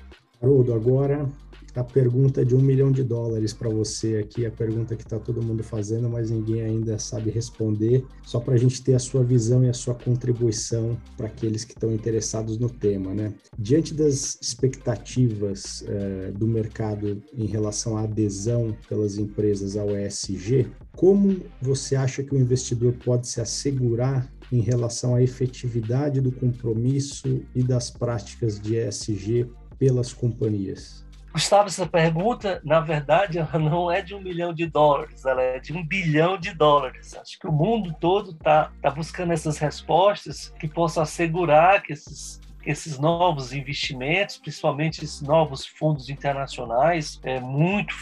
Haroldo, 0.40 0.74
agora 0.74 1.28
a 1.74 1.82
pergunta 1.82 2.44
de 2.44 2.54
um 2.54 2.60
milhão 2.60 2.92
de 2.92 3.02
dólares 3.02 3.52
para 3.52 3.68
você 3.68 4.16
aqui, 4.16 4.44
a 4.44 4.50
pergunta 4.50 4.94
que 4.94 5.02
está 5.02 5.18
todo 5.18 5.42
mundo 5.42 5.62
fazendo, 5.62 6.08
mas 6.08 6.30
ninguém 6.30 6.62
ainda 6.62 6.98
sabe 6.98 7.30
responder, 7.30 8.04
só 8.24 8.38
para 8.38 8.54
a 8.54 8.58
gente 8.58 8.82
ter 8.82 8.94
a 8.94 8.98
sua 8.98 9.24
visão 9.24 9.64
e 9.64 9.68
a 9.68 9.72
sua 9.72 9.94
contribuição 9.94 10.96
para 11.16 11.26
aqueles 11.26 11.64
que 11.64 11.72
estão 11.72 11.92
interessados 11.92 12.58
no 12.58 12.68
tema, 12.68 13.14
né? 13.14 13.32
Diante 13.58 13.94
das 13.94 14.38
expectativas 14.40 15.84
eh, 15.86 16.32
do 16.36 16.46
mercado 16.46 17.22
em 17.32 17.46
relação 17.46 17.96
à 17.96 18.02
adesão 18.02 18.76
pelas 18.88 19.16
empresas 19.16 19.76
ao 19.76 19.96
ESG, 19.96 20.66
como 20.96 21.40
você 21.60 21.96
acha 21.96 22.22
que 22.22 22.34
o 22.34 22.38
investidor 22.38 22.92
pode 23.04 23.26
se 23.26 23.40
assegurar 23.40 24.30
em 24.52 24.60
relação 24.60 25.14
à 25.14 25.22
efetividade 25.22 26.20
do 26.20 26.30
compromisso 26.30 27.40
e 27.54 27.62
das 27.62 27.90
práticas 27.90 28.60
de 28.60 28.76
ESG 28.76 29.46
pelas 29.78 30.12
companhias? 30.12 31.02
Gustavo, 31.32 31.68
essa 31.68 31.86
pergunta, 31.86 32.60
na 32.62 32.80
verdade, 32.80 33.38
ela 33.38 33.58
não 33.58 33.90
é 33.90 34.02
de 34.02 34.14
um 34.14 34.20
milhão 34.20 34.52
de 34.52 34.66
dólares, 34.66 35.24
ela 35.24 35.40
é 35.40 35.58
de 35.58 35.72
um 35.72 35.84
bilhão 35.84 36.36
de 36.36 36.54
dólares. 36.54 37.16
Acho 37.16 37.38
que 37.38 37.46
o 37.46 37.52
mundo 37.52 37.94
todo 37.98 38.32
está 38.32 38.70
tá 38.82 38.90
buscando 38.90 39.32
essas 39.32 39.56
respostas 39.58 40.52
que 40.60 40.68
possam 40.68 41.02
assegurar 41.02 41.82
que 41.82 41.92
esses 41.92 42.40
esses 42.64 42.98
novos 42.98 43.52
investimentos, 43.52 44.38
principalmente 44.38 45.04
esses 45.04 45.20
novos 45.20 45.66
fundos 45.66 46.08
internacionais, 46.08 47.20
é 47.24 47.40
muito 47.40 47.92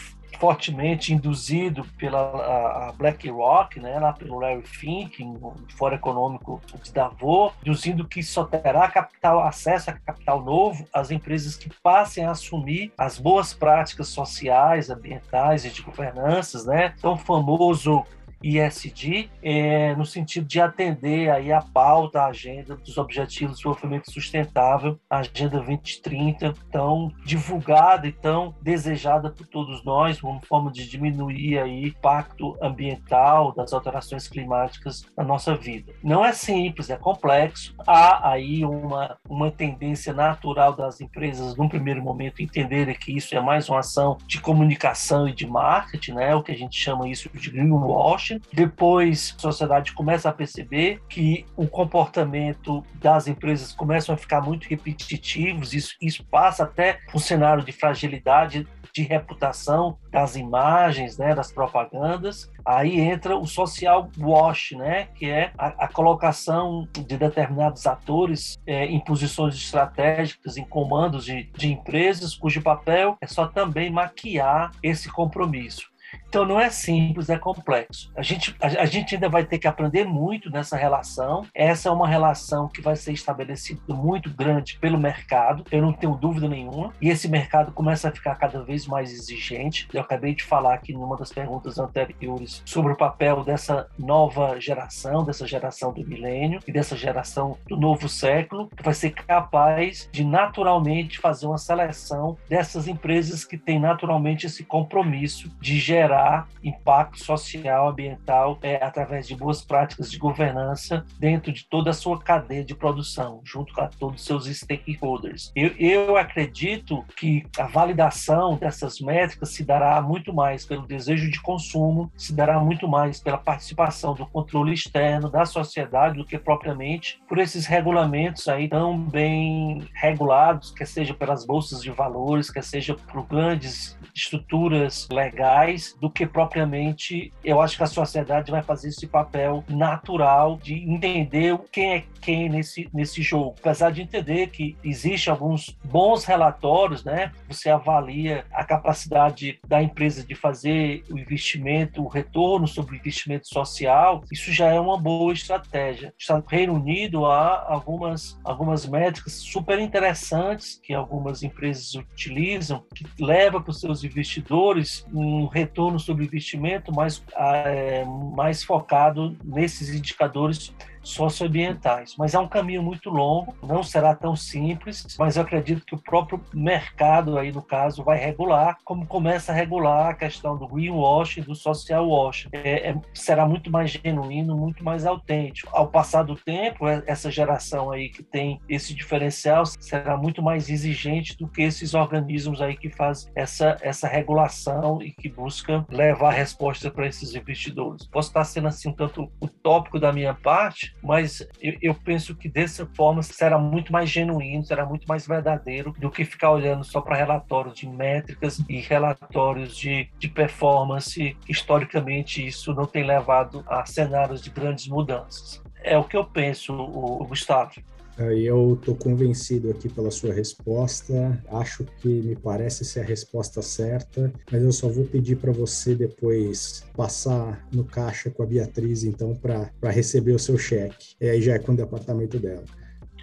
fortemente 0.41 1.13
induzido 1.13 1.85
pela 1.99 2.91
BlackRock, 2.97 3.79
né, 3.79 3.99
lá 3.99 4.11
pelo 4.11 4.39
Larry 4.39 4.63
Fink, 4.63 5.23
no 5.23 5.53
Fórum 5.77 5.95
Econômico 5.95 6.59
de 6.81 6.91
Davos, 6.91 7.53
induzindo 7.63 8.07
que 8.07 8.23
só 8.23 8.43
terá 8.45 8.89
capital, 8.89 9.43
acesso 9.43 9.91
a 9.91 9.93
capital 9.93 10.41
novo 10.41 10.83
as 10.91 11.11
empresas 11.11 11.55
que 11.55 11.69
passem 11.83 12.25
a 12.25 12.31
assumir 12.31 12.91
as 12.97 13.19
boas 13.19 13.53
práticas 13.53 14.07
sociais, 14.07 14.89
ambientais 14.89 15.63
e 15.63 15.69
de 15.69 15.83
governanças, 15.83 16.65
né, 16.65 16.95
tão 16.99 17.15
famoso 17.15 18.03
ISD, 18.43 19.29
é, 19.41 19.95
no 19.95 20.05
sentido 20.05 20.45
de 20.45 20.59
atender 20.59 21.29
aí 21.29 21.51
a 21.51 21.61
pauta, 21.61 22.21
a 22.21 22.27
agenda 22.27 22.75
dos 22.75 22.97
Objetivos 22.97 23.57
de 23.57 23.63
Desenvolvimento 23.63 24.11
Sustentável, 24.11 24.99
a 25.09 25.19
Agenda 25.19 25.59
2030, 25.59 26.53
tão 26.71 27.11
divulgada 27.25 28.07
e 28.07 28.11
tão 28.11 28.55
desejada 28.61 29.29
por 29.29 29.47
todos 29.47 29.83
nós, 29.83 30.19
como 30.19 30.41
forma 30.45 30.71
de 30.71 30.87
diminuir 30.87 31.59
aí 31.59 31.83
o 31.83 31.87
impacto 31.87 32.57
ambiental 32.61 33.53
das 33.53 33.73
alterações 33.73 34.27
climáticas 34.27 35.05
na 35.17 35.23
nossa 35.23 35.55
vida. 35.55 35.93
Não 36.03 36.25
é 36.25 36.33
simples, 36.33 36.89
é 36.89 36.97
complexo. 36.97 37.73
Há 37.85 38.31
aí 38.31 38.65
uma, 38.65 39.17
uma 39.29 39.51
tendência 39.51 40.13
natural 40.13 40.73
das 40.73 41.01
empresas, 41.01 41.55
num 41.55 41.69
primeiro 41.69 42.01
momento, 42.01 42.41
entenderem 42.41 42.95
que 42.95 43.15
isso 43.15 43.35
é 43.35 43.39
mais 43.39 43.69
uma 43.69 43.79
ação 43.79 44.17
de 44.27 44.39
comunicação 44.39 45.27
e 45.27 45.33
de 45.33 45.47
marketing, 45.47 46.13
né? 46.13 46.35
o 46.35 46.43
que 46.43 46.51
a 46.51 46.57
gente 46.57 46.77
chama 46.77 47.07
isso 47.07 47.29
de 47.33 47.49
greenwashing, 47.49 48.30
depois 48.53 49.35
a 49.37 49.41
sociedade 49.41 49.93
começa 49.93 50.29
a 50.29 50.33
perceber 50.33 51.01
que 51.09 51.45
o 51.55 51.67
comportamento 51.67 52.83
das 52.95 53.27
empresas 53.27 53.73
começa 53.73 54.13
a 54.13 54.17
ficar 54.17 54.41
muito 54.41 54.67
repetitivos, 54.67 55.73
isso, 55.73 55.95
isso 56.01 56.23
passa 56.25 56.63
até 56.63 56.99
um 57.13 57.19
cenário 57.19 57.63
de 57.63 57.71
fragilidade 57.71 58.67
de 58.93 59.03
reputação 59.03 59.97
das 60.11 60.35
imagens, 60.35 61.17
né, 61.17 61.33
das 61.33 61.51
propagandas. 61.51 62.51
Aí 62.65 62.99
entra 62.99 63.37
o 63.37 63.47
social 63.47 64.09
wash, 64.17 64.71
né, 64.71 65.07
que 65.15 65.29
é 65.29 65.51
a, 65.57 65.85
a 65.85 65.87
colocação 65.87 66.87
de 66.93 67.17
determinados 67.17 67.87
atores 67.87 68.57
é, 68.65 68.85
em 68.85 68.99
posições 68.99 69.55
estratégicas, 69.55 70.57
em 70.57 70.65
comandos 70.65 71.25
de, 71.25 71.49
de 71.57 71.71
empresas, 71.71 72.35
cujo 72.35 72.61
papel 72.61 73.17
é 73.21 73.27
só 73.27 73.47
também 73.47 73.89
maquiar 73.89 74.71
esse 74.83 75.09
compromisso. 75.09 75.90
Então 76.27 76.45
não 76.45 76.59
é 76.59 76.69
simples, 76.69 77.29
é 77.29 77.37
complexo. 77.37 78.11
A 78.15 78.21
gente, 78.21 78.55
a, 78.61 78.67
a, 78.67 78.85
gente 78.85 79.15
ainda 79.15 79.29
vai 79.29 79.43
ter 79.43 79.59
que 79.59 79.67
aprender 79.67 80.05
muito 80.05 80.49
nessa 80.49 80.77
relação. 80.77 81.45
Essa 81.53 81.89
é 81.89 81.91
uma 81.91 82.07
relação 82.07 82.67
que 82.67 82.81
vai 82.81 82.95
ser 82.95 83.11
estabelecida 83.11 83.81
muito 83.89 84.29
grande 84.29 84.77
pelo 84.79 84.97
mercado, 84.97 85.63
eu 85.71 85.81
não 85.81 85.93
tenho 85.93 86.15
dúvida 86.15 86.47
nenhuma. 86.47 86.93
E 87.01 87.09
esse 87.09 87.27
mercado 87.27 87.71
começa 87.71 88.09
a 88.09 88.11
ficar 88.11 88.35
cada 88.35 88.63
vez 88.63 88.87
mais 88.87 89.11
exigente. 89.11 89.87
Eu 89.93 90.01
acabei 90.01 90.33
de 90.33 90.43
falar 90.43 90.73
aqui 90.73 90.93
numa 90.93 91.17
das 91.17 91.31
perguntas 91.31 91.77
anteriores 91.77 92.61
sobre 92.65 92.93
o 92.93 92.97
papel 92.97 93.43
dessa 93.43 93.87
nova 93.97 94.59
geração, 94.59 95.23
dessa 95.23 95.45
geração 95.45 95.91
do 95.91 96.07
milênio 96.07 96.59
e 96.67 96.71
dessa 96.71 96.95
geração 96.95 97.57
do 97.67 97.75
novo 97.75 98.07
século, 98.07 98.69
que 98.69 98.83
vai 98.83 98.93
ser 98.93 99.11
capaz 99.11 100.09
de 100.11 100.23
naturalmente 100.23 101.19
fazer 101.19 101.45
uma 101.45 101.57
seleção 101.57 102.37
dessas 102.47 102.87
empresas 102.87 103.43
que 103.43 103.57
têm 103.57 103.79
naturalmente 103.79 104.45
esse 104.45 104.63
compromisso 104.63 105.51
de 105.59 105.77
gerar 105.77 106.00
gerar 106.01 106.47
impacto 106.63 107.23
social, 107.23 107.89
ambiental, 107.89 108.57
é, 108.61 108.83
através 108.83 109.27
de 109.27 109.35
boas 109.35 109.63
práticas 109.63 110.09
de 110.11 110.17
governança 110.17 111.05
dentro 111.19 111.51
de 111.51 111.67
toda 111.67 111.91
a 111.91 111.93
sua 111.93 112.19
cadeia 112.19 112.63
de 112.63 112.75
produção, 112.75 113.41
junto 113.43 113.73
com 113.73 113.87
todos 113.99 114.21
os 114.21 114.25
seus 114.25 114.45
stakeholders. 114.45 115.51
Eu, 115.55 115.71
eu 115.77 116.17
acredito 116.17 117.03
que 117.15 117.43
a 117.57 117.67
validação 117.67 118.57
dessas 118.57 118.99
métricas 118.99 119.49
se 119.49 119.63
dará 119.63 120.01
muito 120.01 120.33
mais 120.33 120.65
pelo 120.65 120.87
desejo 120.87 121.29
de 121.29 121.41
consumo, 121.41 122.11
se 122.17 122.33
dará 122.33 122.59
muito 122.59 122.87
mais 122.87 123.21
pela 123.21 123.37
participação 123.37 124.13
do 124.13 124.25
controle 124.25 124.73
externo 124.73 125.29
da 125.29 125.45
sociedade 125.45 126.17
do 126.17 126.25
que 126.25 126.37
propriamente 126.37 127.19
por 127.27 127.37
esses 127.37 127.65
regulamentos 127.65 128.47
aí 128.47 128.67
tão 128.67 128.97
bem 128.99 129.87
regulados, 129.93 130.71
quer 130.71 130.87
seja 130.87 131.13
pelas 131.13 131.45
bolsas 131.45 131.81
de 131.81 131.91
valores, 131.91 132.49
quer 132.49 132.63
seja 132.63 132.95
por 132.95 133.25
grandes 133.27 133.97
estruturas 134.15 135.07
legais, 135.11 135.90
do 135.99 136.09
que 136.09 136.25
propriamente 136.25 137.31
eu 137.43 137.61
acho 137.61 137.77
que 137.77 137.83
a 137.83 137.87
sociedade 137.87 138.51
vai 138.51 138.61
fazer 138.61 138.89
esse 138.89 139.07
papel 139.07 139.63
natural 139.69 140.57
de 140.61 140.73
entender 140.73 141.57
quem 141.71 141.93
é 141.93 142.03
quem 142.21 142.47
nesse, 142.49 142.87
nesse 142.93 143.21
jogo. 143.23 143.55
Apesar 143.59 143.91
de 143.91 144.03
entender 144.03 144.51
que 144.51 144.77
existe 144.83 145.29
alguns 145.29 145.75
bons 145.83 146.23
relatórios, 146.23 147.03
né? 147.03 147.31
Você 147.47 147.67
avalia 147.69 148.45
a 148.53 148.63
capacidade 148.63 149.59
da 149.67 149.81
empresa 149.81 150.23
de 150.23 150.35
fazer 150.35 151.03
o 151.09 151.17
investimento, 151.17 152.03
o 152.03 152.07
retorno 152.07 152.67
sobre 152.67 152.95
o 152.95 152.99
investimento 152.99 153.47
social, 153.47 154.23
isso 154.31 154.53
já 154.53 154.67
é 154.67 154.79
uma 154.79 154.99
boa 154.99 155.33
estratégia. 155.33 156.13
No 156.29 156.43
Reino 156.47 156.73
Unido 156.73 157.25
há 157.25 157.65
algumas, 157.67 158.39
algumas 158.43 158.85
métricas 158.85 159.33
super 159.33 159.79
interessantes 159.79 160.79
que 160.81 160.93
algumas 160.93 161.41
empresas 161.41 161.95
utilizam, 161.95 162.85
que 162.93 163.05
levam 163.19 163.61
para 163.61 163.71
os 163.71 163.79
seus 163.79 164.03
investidores 164.03 165.05
um 165.11 165.47
retorno 165.47 165.80
sobre 165.99 166.25
investimento 166.25 166.93
mais, 166.93 167.23
é, 167.35 168.05
mais 168.35 168.63
focado 168.63 169.35
nesses 169.43 169.89
indicadores 169.89 170.73
socioambientais. 171.01 172.15
Mas 172.17 172.33
é 172.33 172.39
um 172.39 172.47
caminho 172.47 172.83
muito 172.83 173.09
longo, 173.09 173.55
não 173.63 173.83
será 173.83 174.15
tão 174.15 174.35
simples, 174.35 175.15
mas 175.17 175.35
eu 175.35 175.43
acredito 175.43 175.85
que 175.85 175.95
o 175.95 176.01
próprio 176.01 176.41
mercado 176.53 177.37
aí 177.37 177.51
no 177.51 177.61
caso 177.61 178.03
vai 178.03 178.17
regular, 178.17 178.77
como 178.83 179.05
começa 179.05 179.51
a 179.51 179.55
regular 179.55 180.09
a 180.09 180.13
questão 180.13 180.57
do 180.57 180.67
greenwashing, 180.67 181.41
do 181.41 181.55
social 181.55 182.07
washing. 182.07 182.49
É, 182.51 182.89
é, 182.89 182.95
será 183.13 183.45
muito 183.45 183.71
mais 183.71 183.91
genuíno, 183.91 184.55
muito 184.55 184.83
mais 184.83 185.05
autêntico. 185.05 185.69
Ao 185.73 185.87
passar 185.87 186.23
do 186.23 186.35
tempo, 186.35 186.87
é, 186.87 187.03
essa 187.05 187.31
geração 187.31 187.91
aí 187.91 188.09
que 188.09 188.23
tem 188.23 188.59
esse 188.67 188.93
diferencial 188.93 189.65
será 189.65 190.17
muito 190.17 190.41
mais 190.41 190.69
exigente 190.69 191.37
do 191.37 191.47
que 191.47 191.61
esses 191.61 191.93
organismos 191.93 192.61
aí 192.61 192.75
que 192.75 192.89
fazem 192.89 193.31
essa, 193.35 193.77
essa 193.81 194.07
regulação 194.07 195.01
e 195.01 195.11
que 195.11 195.29
buscam 195.29 195.85
levar 195.89 196.31
resposta 196.31 196.89
para 196.89 197.07
esses 197.07 197.35
investidores. 197.35 198.05
Posso 198.07 198.29
estar 198.29 198.43
sendo 198.43 198.67
assim 198.67 198.89
um 198.89 198.93
tanto 198.93 199.31
utópico 199.41 199.99
da 199.99 200.11
minha 200.11 200.33
parte, 200.33 200.90
mas 201.01 201.47
eu, 201.61 201.77
eu, 201.81 201.95
penso 201.95 202.35
que 202.35 202.47
dessa 202.47 202.85
forma 202.95 203.23
será 203.23 203.57
muito 203.57 203.91
mais 203.91 204.09
genuíno, 204.09 204.63
será 204.63 204.85
muito 204.85 205.07
mais 205.07 205.25
verdadeiro 205.27 205.93
do 205.97 206.11
que 206.11 206.23
ficar 206.23 206.51
olhando 206.51 206.83
só 206.83 207.01
para 207.01 207.15
relatórios 207.15 207.75
de 207.75 207.87
métricas 207.87 208.63
e 208.69 208.79
relatórios 208.79 209.75
de, 209.75 210.09
de 210.19 210.27
performance. 210.27 211.35
Historicamente, 211.49 212.45
isso 212.45 212.73
não 212.73 212.85
tem 212.85 213.03
levado 213.03 213.63
a 213.67 213.85
cenários 213.85 214.41
de 214.41 214.49
grandes 214.49 214.87
mudanças. 214.87 215.61
É 215.83 215.97
o 215.97 216.03
que 216.03 216.15
eu 216.15 216.23
penso, 216.23 216.73
o, 216.73 217.23
o 217.23 217.25
Gustavo. 217.25 217.71
Eu 218.17 218.73
estou 218.73 218.95
convencido 218.95 219.71
aqui 219.71 219.89
pela 219.89 220.11
sua 220.11 220.33
resposta. 220.33 221.41
Acho 221.51 221.85
que 222.01 222.07
me 222.07 222.35
parece 222.35 222.85
ser 222.85 223.01
a 223.01 223.05
resposta 223.05 223.61
certa, 223.61 224.31
mas 224.51 224.61
eu 224.61 224.71
só 224.71 224.87
vou 224.87 225.05
pedir 225.05 225.37
para 225.37 225.51
você 225.51 225.95
depois 225.95 226.85
passar 226.95 227.65
no 227.71 227.83
caixa 227.83 228.29
com 228.29 228.43
a 228.43 228.45
Beatriz, 228.45 229.03
então, 229.03 229.35
para 229.35 229.89
receber 229.89 230.33
o 230.33 230.39
seu 230.39 230.57
cheque. 230.57 231.15
E 231.19 231.29
aí 231.29 231.41
já 231.41 231.55
é 231.55 231.59
com 231.59 231.71
o 231.71 231.75
departamento 231.75 232.37
dela. 232.37 232.63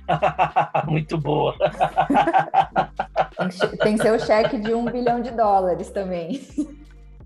Muito 0.88 1.18
boa. 1.18 1.55
Tem 3.83 3.96
que 3.96 4.03
ser 4.03 4.12
o 4.12 4.18
cheque 4.18 4.59
de 4.59 4.74
um 4.74 4.90
bilhão 4.90 5.20
de 5.20 5.31
dólares 5.31 5.90
também. 5.90 6.40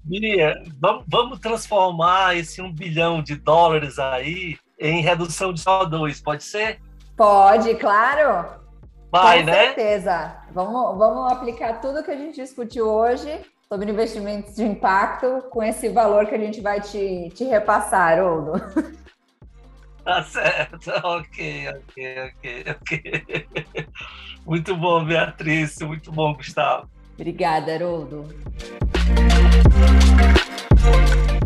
Miriam, 0.05 0.55
vamos 1.07 1.39
transformar 1.39 2.37
esse 2.37 2.61
um 2.61 2.73
bilhão 2.73 3.23
de 3.23 3.37
dólares 3.37 3.99
aí 3.99 4.59
em 4.79 5.01
redução 5.01 5.53
de 5.53 5.63
CO2, 5.63 6.23
pode 6.23 6.43
ser? 6.43 6.81
Pode, 7.23 7.77
claro. 7.77 8.49
Vai, 9.13 9.39
Com 9.39 9.47
né? 9.47 9.53
certeza. 9.53 10.39
Vamos, 10.51 10.99
vamos 10.99 11.31
aplicar 11.31 11.81
tudo 11.81 12.03
que 12.03 12.11
a 12.11 12.17
gente 12.17 12.35
discutiu 12.35 12.89
hoje 12.89 13.43
sobre 13.69 13.93
investimentos 13.93 14.57
de 14.57 14.65
impacto 14.65 15.45
com 15.49 15.63
esse 15.63 15.89
valor 15.89 16.27
que 16.27 16.35
a 16.35 16.39
gente 16.39 16.61
vai 16.61 16.81
te, 16.81 17.31
te 17.33 17.45
repassar, 17.45 18.19
Oldo. 18.19 18.55
Tá 20.05 20.21
certo, 20.25 20.91
ok, 21.05 21.69
ok, 21.69 22.17
ok, 22.25 22.65
ok. 22.73 23.47
Muito 24.45 24.75
bom, 24.75 25.05
Beatriz, 25.05 25.79
muito 25.79 26.11
bom, 26.11 26.35
Gustavo. 26.35 26.89
Obrigada, 27.15 27.73
Haroldo. 27.73 28.27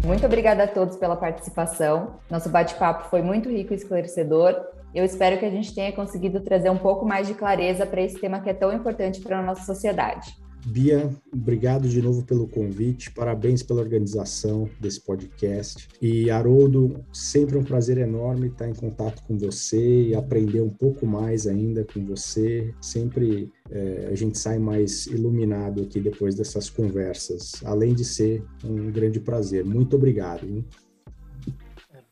Muito 0.02 0.24
obrigada 0.24 0.64
a 0.64 0.68
todos 0.68 0.96
pela 0.96 1.16
participação. 1.16 2.18
Nosso 2.30 2.48
bate-papo 2.48 3.10
foi 3.10 3.20
muito 3.20 3.50
rico 3.50 3.74
e 3.74 3.76
esclarecedor. 3.76 4.56
Eu 4.96 5.04
espero 5.04 5.38
que 5.38 5.44
a 5.44 5.50
gente 5.50 5.74
tenha 5.74 5.92
conseguido 5.92 6.40
trazer 6.40 6.70
um 6.70 6.78
pouco 6.78 7.04
mais 7.04 7.26
de 7.26 7.34
clareza 7.34 7.84
para 7.84 8.00
esse 8.00 8.18
tema 8.18 8.40
que 8.40 8.48
é 8.48 8.54
tão 8.54 8.72
importante 8.72 9.20
para 9.20 9.38
a 9.38 9.42
nossa 9.42 9.62
sociedade. 9.62 10.34
Bia, 10.64 11.10
obrigado 11.30 11.86
de 11.86 12.00
novo 12.00 12.24
pelo 12.24 12.48
convite, 12.48 13.12
parabéns 13.12 13.62
pela 13.62 13.82
organização 13.82 14.66
desse 14.80 14.98
podcast. 15.04 15.86
E 16.00 16.30
Haroldo, 16.30 17.04
sempre 17.12 17.58
um 17.58 17.62
prazer 17.62 17.98
enorme 17.98 18.46
estar 18.46 18.70
em 18.70 18.74
contato 18.74 19.22
com 19.24 19.36
você 19.36 20.08
e 20.08 20.14
aprender 20.14 20.62
um 20.62 20.70
pouco 20.70 21.06
mais 21.06 21.46
ainda 21.46 21.84
com 21.84 22.02
você. 22.02 22.74
Sempre 22.80 23.52
é, 23.70 24.08
a 24.10 24.14
gente 24.14 24.38
sai 24.38 24.58
mais 24.58 25.06
iluminado 25.08 25.82
aqui 25.82 26.00
depois 26.00 26.34
dessas 26.34 26.70
conversas, 26.70 27.62
além 27.66 27.92
de 27.92 28.04
ser 28.04 28.42
um 28.64 28.90
grande 28.90 29.20
prazer. 29.20 29.62
Muito 29.62 29.94
obrigado. 29.94 30.46
Hein? 30.48 30.64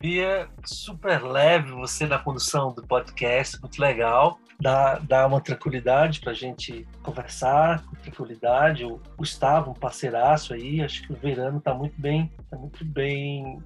Bia, 0.04 0.50
super 0.66 1.22
leve 1.22 1.72
você 1.72 2.06
na 2.06 2.18
condução 2.18 2.74
do 2.74 2.86
podcast, 2.86 3.58
muito 3.58 3.80
legal 3.80 4.38
dá, 4.60 4.98
dá 4.98 5.26
uma 5.26 5.40
tranquilidade 5.40 6.20
para 6.20 6.32
a 6.32 6.34
gente 6.34 6.86
conversar 7.02 7.82
com 7.84 7.96
tranquilidade. 7.96 8.84
O 8.84 9.00
Gustavo, 9.16 9.70
um 9.70 9.74
parceiraço 9.74 10.52
aí, 10.52 10.82
acho 10.82 11.06
que 11.06 11.12
o 11.14 11.16
Verano 11.16 11.56
está 11.56 11.72
muito 11.72 11.98
bem, 11.98 12.30
tá 12.50 12.56
muito 12.58 12.84
bem 12.84 13.58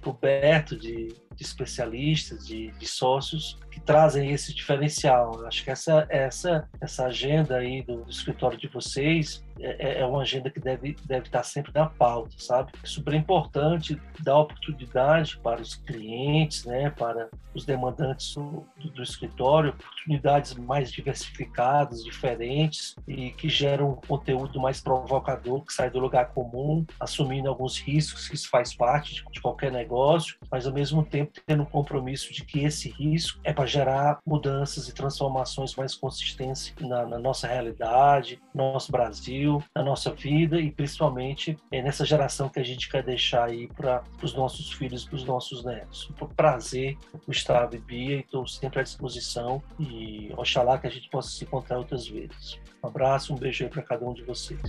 coberto 0.00 0.76
de, 0.76 1.08
de 1.34 1.42
especialistas, 1.42 2.46
de, 2.46 2.70
de, 2.72 2.86
sócios 2.86 3.58
que 3.72 3.80
trazem 3.80 4.30
esse 4.30 4.54
diferencial. 4.54 5.44
Acho 5.46 5.64
que 5.64 5.70
essa 5.70 6.06
essa 6.10 6.68
essa 6.80 7.06
agenda 7.06 7.56
aí 7.56 7.82
do, 7.82 8.04
do 8.04 8.10
escritório 8.10 8.58
de 8.58 8.68
vocês 8.68 9.42
é, 9.60 9.76
é, 9.78 10.00
é, 10.00 10.06
uma 10.06 10.22
agenda 10.22 10.50
que 10.50 10.58
deve, 10.58 10.96
deve 11.04 11.26
estar 11.26 11.42
sempre 11.42 11.72
na 11.74 11.86
pauta, 11.86 12.34
sabe? 12.38 12.72
É 12.82 12.86
super 12.86 13.14
importante 13.14 14.00
dar 14.20 14.38
oportunidade 14.38 15.38
para 15.38 15.60
os 15.60 15.74
clientes, 15.74 16.64
né, 16.64 16.90
para 16.90 17.28
os 17.54 17.64
demandantes 17.64 18.34
do, 18.34 18.66
do 18.76 19.02
escritório, 19.02 19.70
oportunidades 19.70 20.54
mais 20.54 20.90
diversificadas, 20.90 22.02
diferentes 22.02 22.96
e 23.06 23.30
que 23.30 23.48
geram 23.48 23.90
um 23.90 23.94
conteúdo 23.94 24.58
mais 24.58 24.80
provocador, 24.80 25.64
que 25.64 25.72
sai 25.72 25.90
do 25.90 25.98
lugar 25.98 26.30
comum, 26.32 26.84
assumindo 26.98 27.48
alguns 27.48 27.78
riscos, 27.78 28.28
que 28.28 28.34
isso 28.34 28.48
faz 28.48 28.74
parte 28.74 29.14
de, 29.14 29.24
de 29.30 29.40
qualquer 29.40 29.70
negócio, 29.70 30.36
mas 30.50 30.66
ao 30.66 30.72
mesmo 30.72 31.04
tempo 31.04 31.32
tendo 31.46 31.62
um 31.62 31.66
compromisso 31.66 32.32
de 32.32 32.44
que 32.44 32.64
esse 32.64 32.88
risco 32.90 33.38
é 33.44 33.52
para 33.52 33.61
gerar 33.66 34.18
mudanças 34.26 34.88
e 34.88 34.94
transformações 34.94 35.74
mais 35.74 35.94
consistentes 35.94 36.72
na, 36.80 37.06
na 37.06 37.18
nossa 37.18 37.46
realidade, 37.46 38.40
no 38.54 38.72
nosso 38.72 38.90
Brasil, 38.90 39.62
na 39.74 39.82
nossa 39.82 40.10
vida 40.12 40.60
e 40.60 40.70
principalmente 40.70 41.56
é, 41.70 41.82
nessa 41.82 42.04
geração 42.04 42.48
que 42.48 42.60
a 42.60 42.64
gente 42.64 42.90
quer 42.90 43.02
deixar 43.02 43.44
aí 43.44 43.68
para 43.68 44.02
os 44.22 44.34
nossos 44.34 44.72
filhos, 44.72 45.04
para 45.04 45.16
os 45.16 45.24
nossos 45.24 45.64
netos. 45.64 46.10
Um 46.20 46.26
prazer, 46.26 46.96
Gustavo 47.26 47.74
e 47.74 47.78
Bia, 47.78 48.16
e 48.16 48.20
estou 48.20 48.46
sempre 48.46 48.80
à 48.80 48.82
disposição 48.82 49.62
e 49.78 50.32
oxalá 50.36 50.78
que 50.78 50.86
a 50.86 50.90
gente 50.90 51.08
possa 51.10 51.30
se 51.30 51.44
encontrar 51.44 51.78
outras 51.78 52.06
vezes. 52.06 52.58
Um 52.82 52.88
abraço, 52.88 53.32
um 53.32 53.36
beijo 53.36 53.64
aí 53.64 53.70
para 53.70 53.82
cada 53.82 54.04
um 54.04 54.12
de 54.12 54.22
vocês. 54.22 54.60